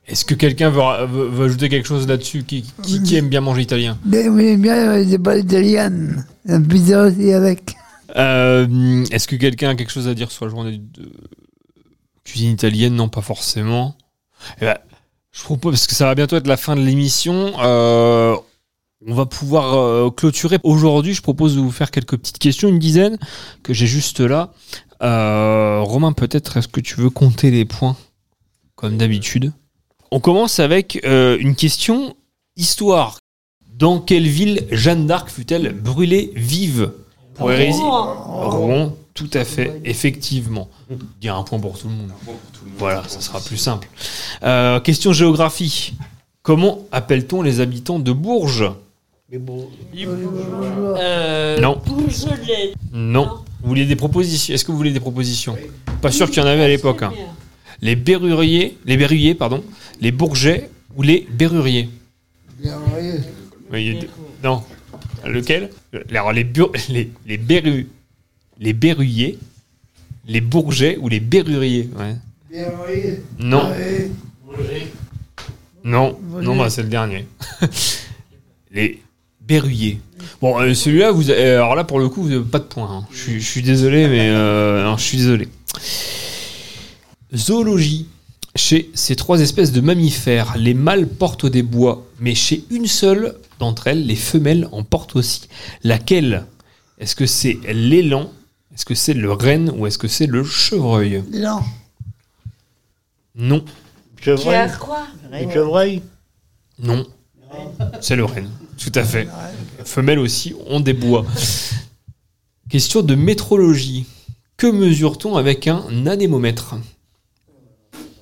[0.09, 3.42] Est-ce que quelqu'un veut, veut- veut ajouter quelque chose là-dessus qui, qui- qui aime bien
[3.42, 3.98] manger italien?
[4.11, 6.24] Oui, bien, euh, c'est pas italienne.
[6.46, 7.74] La pizza aussi avec.
[8.16, 11.12] Euh, Est-ce que quelqu'un a quelque chose à dire sur la journée de
[12.24, 12.94] cuisine italienne?
[12.94, 13.96] Non, pas forcément.
[14.62, 14.78] Eh ben,
[15.30, 18.34] je propose, parce que ça va bientôt être la fin de l'émission, euh,
[19.06, 20.56] on va pouvoir euh, clôturer.
[20.62, 23.18] Aujourd'hui, je propose de vous faire quelques petites questions, une dizaine,
[23.62, 24.52] que j'ai juste là.
[25.00, 27.96] Romain, peut-être, est-ce que tu veux compter les points,
[28.74, 29.52] comme d'habitude?
[30.11, 32.14] On commence avec euh, une question
[32.56, 33.18] histoire.
[33.78, 36.90] Dans quelle ville Jeanne d'Arc fut-elle brûlée vive?
[37.34, 40.68] Pour hérésie Rouen, tout à fait, effectivement.
[40.90, 42.11] Il y a un point pour tout le monde.
[42.78, 43.88] Voilà, ça sera plus simple.
[44.42, 45.92] Euh, question géographie.
[46.42, 48.72] Comment appelle-t-on les habitants de Bourges?
[50.98, 51.80] Euh, Non.
[52.92, 53.28] Non.
[53.62, 54.54] Vous voulez des propositions?
[54.54, 55.56] Est-ce que vous voulez des propositions?
[56.00, 57.02] Pas sûr qu'il y en avait à l'époque.
[57.02, 57.12] hein.
[57.80, 59.62] Les berruriers, les berruyers, pardon,
[60.01, 61.88] les bourgeais ou les berruriers
[63.72, 64.09] Oui, a deux-
[64.44, 64.62] Non.
[65.26, 65.70] Lequel?
[66.11, 67.86] Alors, les, bur- les, les, berru-
[68.59, 69.38] les berruyers,
[70.26, 72.14] les bourgeais ou les berruriers ouais.
[73.38, 73.72] Non.
[75.84, 76.44] Non, Vas-y.
[76.44, 77.26] non, bah, c'est le dernier.
[78.72, 79.01] les
[79.40, 80.01] berruyers.
[80.40, 82.90] Bon, euh, celui-là, vous, euh, alors là, pour le coup, vous avez pas de points.
[82.90, 83.07] hein.
[83.12, 85.49] Je, suis- je suis désolé, mais euh, non, je suis désolé.
[87.34, 88.07] Zoologie.
[88.59, 93.36] Chez ces trois espèces de mammifères, les mâles portent des bois, mais chez une seule
[93.61, 95.48] d'entre elles, les femelles en portent aussi.
[95.84, 96.44] Laquelle?
[96.98, 98.32] Est-ce que c'est l'élan?
[98.74, 99.72] Est-ce que c'est le renne?
[99.76, 101.22] Ou est-ce que c'est le chevreuil?
[101.32, 101.61] Non.
[103.36, 103.64] Non.
[104.20, 104.68] Chevreuil.
[104.80, 106.02] quoi Les chevreuils
[106.80, 107.06] Non.
[108.00, 108.50] C'est le renne.
[108.76, 109.28] Tout à fait.
[109.84, 111.24] Femelles aussi ont des bois.
[112.68, 114.04] Question de métrologie.
[114.56, 116.74] Que mesure-t-on avec un anémomètre?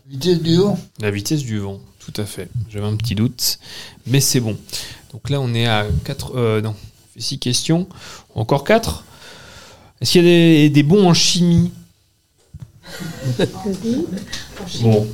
[0.09, 1.81] Vitesse du vent La vitesse du vent.
[1.99, 2.49] Tout à fait.
[2.71, 3.59] J'avais un petit doute,
[4.07, 4.57] mais c'est bon.
[5.13, 6.37] Donc là, on est à 4.
[6.37, 6.77] Euh, non,
[7.17, 7.89] 6 questions.
[8.37, 9.05] Encore 4.
[10.01, 11.73] Est-ce qu'il y a des, des bons en chimie
[14.81, 15.09] Bon.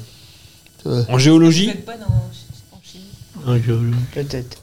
[0.84, 1.70] En géologie
[3.46, 3.80] Un jeu.
[4.12, 4.62] Peut-être.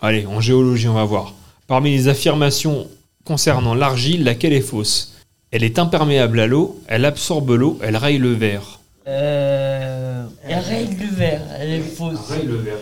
[0.00, 1.34] Allez, en géologie, on va voir.
[1.68, 2.88] Parmi les affirmations
[3.24, 5.12] concernant l'argile, laquelle est fausse?
[5.52, 8.80] Elle est imperméable à l'eau, elle absorbe l'eau, elle raye le verre.
[9.06, 10.26] Euh.
[10.42, 12.18] Elle raye le verre, elle est fausse.
[12.44, 12.78] le verre.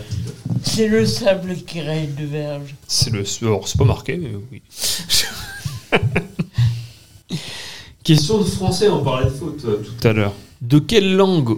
[0.63, 2.61] C'est le sable qui raye le verre.
[2.87, 3.23] C'est le.
[3.43, 4.61] alors, c'est pas marqué, mais oui.
[8.03, 10.33] Question de français, on parlait de faute euh, tout à l'heure.
[10.61, 11.57] De quelle langue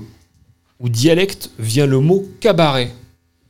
[0.80, 2.93] ou dialecte vient le mot cabaret?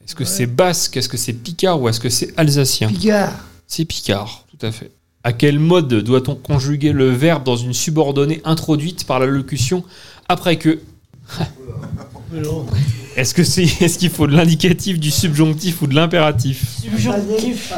[0.04, 2.88] Est-ce que c'est basque, est-ce que c'est picard ou est-ce que c'est alsacien?
[2.88, 3.34] Picard.
[3.68, 4.92] C'est picard, tout à fait.
[5.24, 9.84] À quel mode doit-on conjuguer le verbe dans une subordonnée introduite par la locution
[10.30, 10.80] après que
[13.16, 16.78] Est-ce que c'est est-ce qu'il faut de l'indicatif, du subjonctif ou de l'impératif?
[16.82, 17.74] Subjonctif.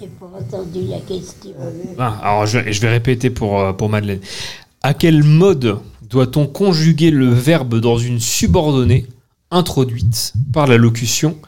[0.00, 1.52] J'ai pas entendu la question.
[1.98, 4.18] Ah, alors je, je vais répéter pour, euh, pour Madeleine.
[4.82, 5.78] À quel mode
[6.10, 9.06] doit-on conjuguer le verbe dans une subordonnée
[9.52, 11.38] introduite par la locution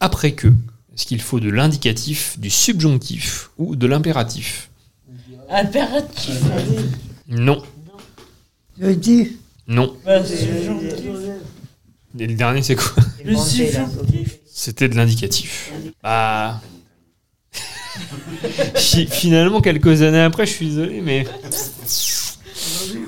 [0.00, 0.48] après que?
[0.48, 4.70] Est-ce qu'il faut de l'indicatif, du subjonctif ou de l'impératif?
[5.50, 6.40] Impératif.
[7.28, 7.62] Non.
[8.78, 9.32] Subjonctif.
[9.66, 9.96] Non.
[10.04, 10.20] Bah.
[12.18, 12.92] Et le dernier, c'est quoi?
[13.24, 14.38] Le subjonctif.
[14.46, 15.72] C'était de l'indicatif.
[16.02, 16.60] Bah.
[18.76, 21.26] Fi- Finalement, quelques années après, je suis désolé, mais.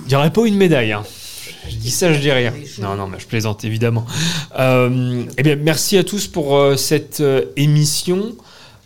[0.04, 0.92] Il n'y aurait pas une médaille.
[0.92, 1.04] hein.
[1.68, 2.52] Je dis ça, je dis rien.
[2.80, 4.06] Non, non, mais je plaisante, évidemment.
[4.58, 8.36] Euh, eh bien, merci à tous pour euh, cette euh, émission.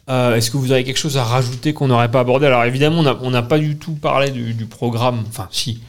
[0.08, 2.46] Euh, Est-ce que vous avez quelque chose à rajouter qu'on n'aurait pas abordé?
[2.46, 5.24] Alors, évidemment, on n'a on n'a pas du tout parlé du, du programme.
[5.28, 5.80] Enfin, si.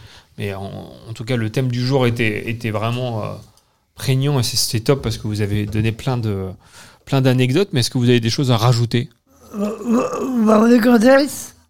[0.41, 0.63] Mais en,
[1.07, 3.27] en tout cas, le thème du jour était, était vraiment euh,
[3.93, 6.47] prégnant et c'est- c'était top parce que vous avez donné plein de
[7.05, 7.69] plein d'anecdotes.
[7.73, 9.07] Mais est-ce que vous avez des choses à rajouter?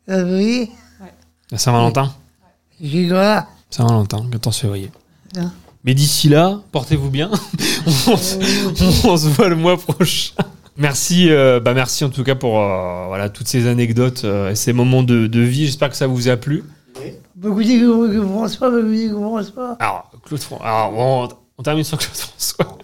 [0.08, 0.72] Février
[1.52, 2.14] à Saint-Valentin?
[2.82, 4.90] J'ai quoi Saint-Valentin, 14 février.
[5.36, 5.52] Non.
[5.84, 7.30] Mais d'ici là, portez-vous bien.
[8.08, 10.34] on, se, on se voit le mois prochain.
[10.78, 14.56] Merci, euh, bah merci en tout cas pour euh, voilà, toutes ces anecdotes euh, et
[14.56, 15.66] ces moments de, de vie.
[15.66, 16.64] J'espère que ça vous a plu.
[17.42, 19.76] Beaucoup que François, beaucoup dit que François.
[19.80, 22.78] Alors, Claude Fran- alors, on, on termine sur Claude François.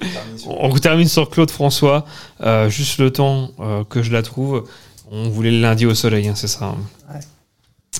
[0.47, 2.05] On, termine sur Claude François.
[2.41, 4.67] Euh, juste le temps euh, que je la trouve.
[5.11, 6.65] On voulait le lundi au soleil, hein, c'est ça.
[6.65, 6.77] hein.
[7.13, 7.19] Ouais.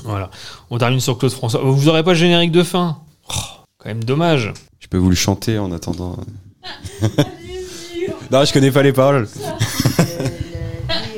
[0.03, 0.29] Voilà.
[0.71, 1.61] On termine sur Claude François.
[1.63, 2.97] Vous aurez pas le générique de fin?
[3.29, 3.33] Oh,
[3.77, 4.51] Quand même dommage.
[4.79, 6.17] Je peux vous le chanter en attendant.
[8.31, 9.27] non, je connais pas les paroles.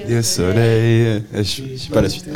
[0.07, 1.23] Et au soleil.
[1.33, 2.27] Je, je sais pas la suite.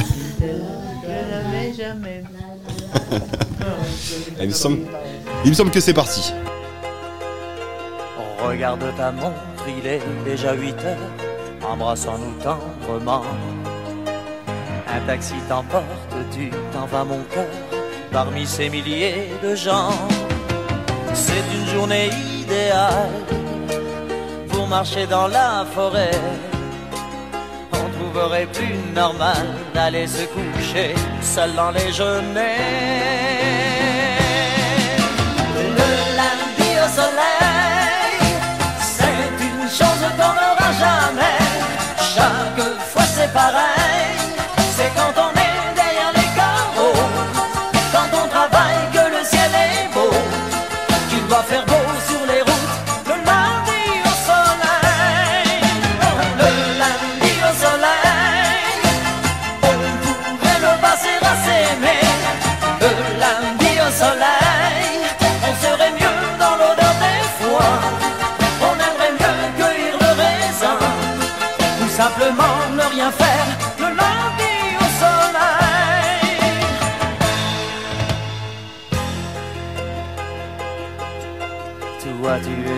[4.39, 4.79] Il, me semble,
[5.43, 6.33] il me semble que c'est parti.
[8.45, 13.23] Regarde ta montre, il est déjà 8 heures, embrassons-nous tendrement.
[14.87, 15.83] Un taxi t'emporte,
[16.31, 17.47] tu t'en vas mon cœur,
[18.11, 19.91] parmi ces milliers de gens.
[21.13, 22.09] C'est une journée
[22.41, 23.09] idéale
[24.49, 26.11] pour marcher dans la forêt.
[28.15, 32.59] On trouverait plus normal d'aller se coucher seul dans les genêts.
[35.55, 35.89] Le
[36.19, 38.19] lundi au soleil,
[38.79, 40.52] c'est une chose qu'on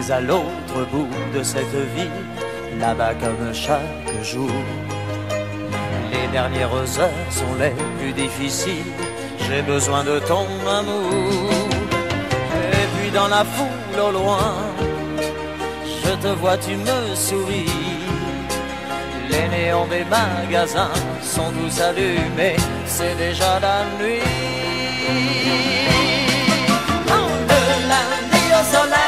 [0.08, 2.10] À l'autre bout de cette vie,
[2.80, 4.52] là-bas comme chaque jour.
[6.12, 8.94] Les dernières heures sont les plus difficiles,
[9.40, 11.52] j'ai besoin de ton amour.
[12.72, 14.54] Et puis dans la foule au loin,
[16.04, 17.66] je te vois, tu me souris.
[19.30, 24.22] Les néons des magasins sont tous allumés, c'est déjà la nuit.
[27.92, 29.05] Lundi au soleil,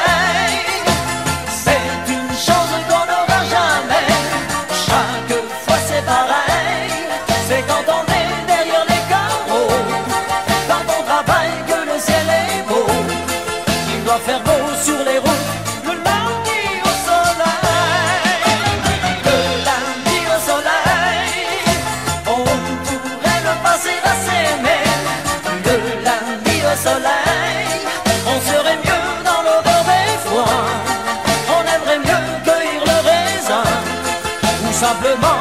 [34.80, 35.37] simplement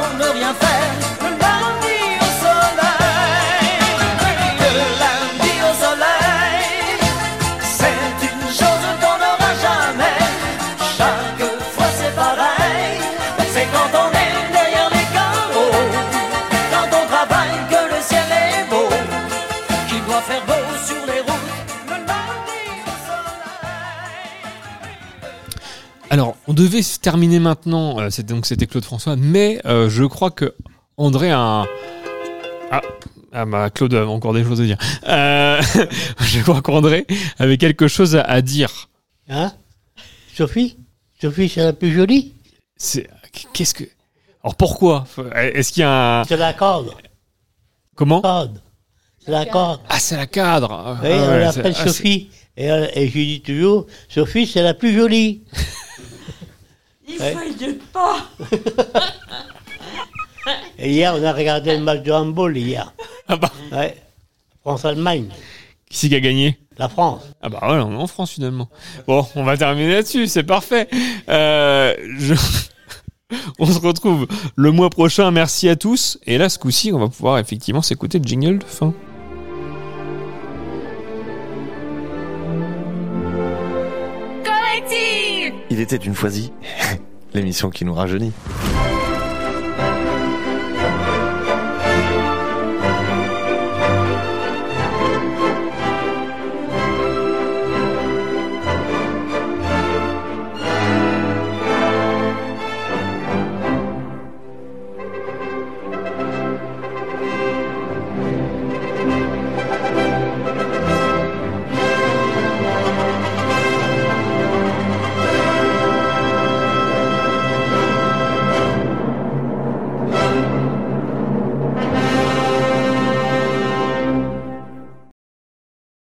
[26.56, 28.00] devait se terminer maintenant.
[28.00, 30.54] euh, c'était donc c'était Claude François, mais euh, je crois que
[30.96, 31.62] André a un...
[32.72, 32.80] ah
[33.32, 34.78] ah bah Claude a encore des choses à dire.
[35.08, 35.60] Euh,
[36.20, 37.06] je crois qu'André
[37.38, 38.88] avait quelque chose à, à dire.
[39.28, 39.52] Hein?
[40.34, 40.76] Sophie?
[41.20, 42.32] Sophie, c'est la plus jolie
[42.76, 43.08] C'est
[43.52, 43.84] qu'est-ce que
[44.42, 45.06] alors pourquoi?
[45.34, 46.92] Est-ce qu'il y a un C'est la corde.
[47.96, 48.22] comment?
[49.24, 49.80] C'est la corde.
[49.88, 50.98] Ah c'est la cadre.
[51.02, 52.30] Oui, Ah on ouais, l'appelle ah, Sophie.
[52.56, 55.42] Et, et je lui dis toujours, Sophie, c'est la plus jolie.
[57.08, 58.26] Il faille pas.
[60.78, 62.92] Et hier, on a regardé le match de handball hier.
[63.28, 63.50] Ah bah.
[63.72, 63.96] Ouais.
[64.62, 65.28] France-Allemagne.
[65.88, 66.58] Qui c'est qui a gagné?
[66.78, 67.22] La France.
[67.40, 68.68] Ah bah ouais, on est en France finalement.
[69.06, 70.88] Bon, on va terminer là-dessus, c'est parfait.
[71.28, 72.34] Euh, je...
[73.58, 74.26] on se retrouve
[74.56, 76.18] le mois prochain, merci à tous.
[76.26, 78.92] Et là, ce coup-ci, on va pouvoir effectivement s'écouter le jingle de fin.
[85.86, 86.52] Était une fois-y,
[87.34, 88.32] l'émission qui nous rajeunit.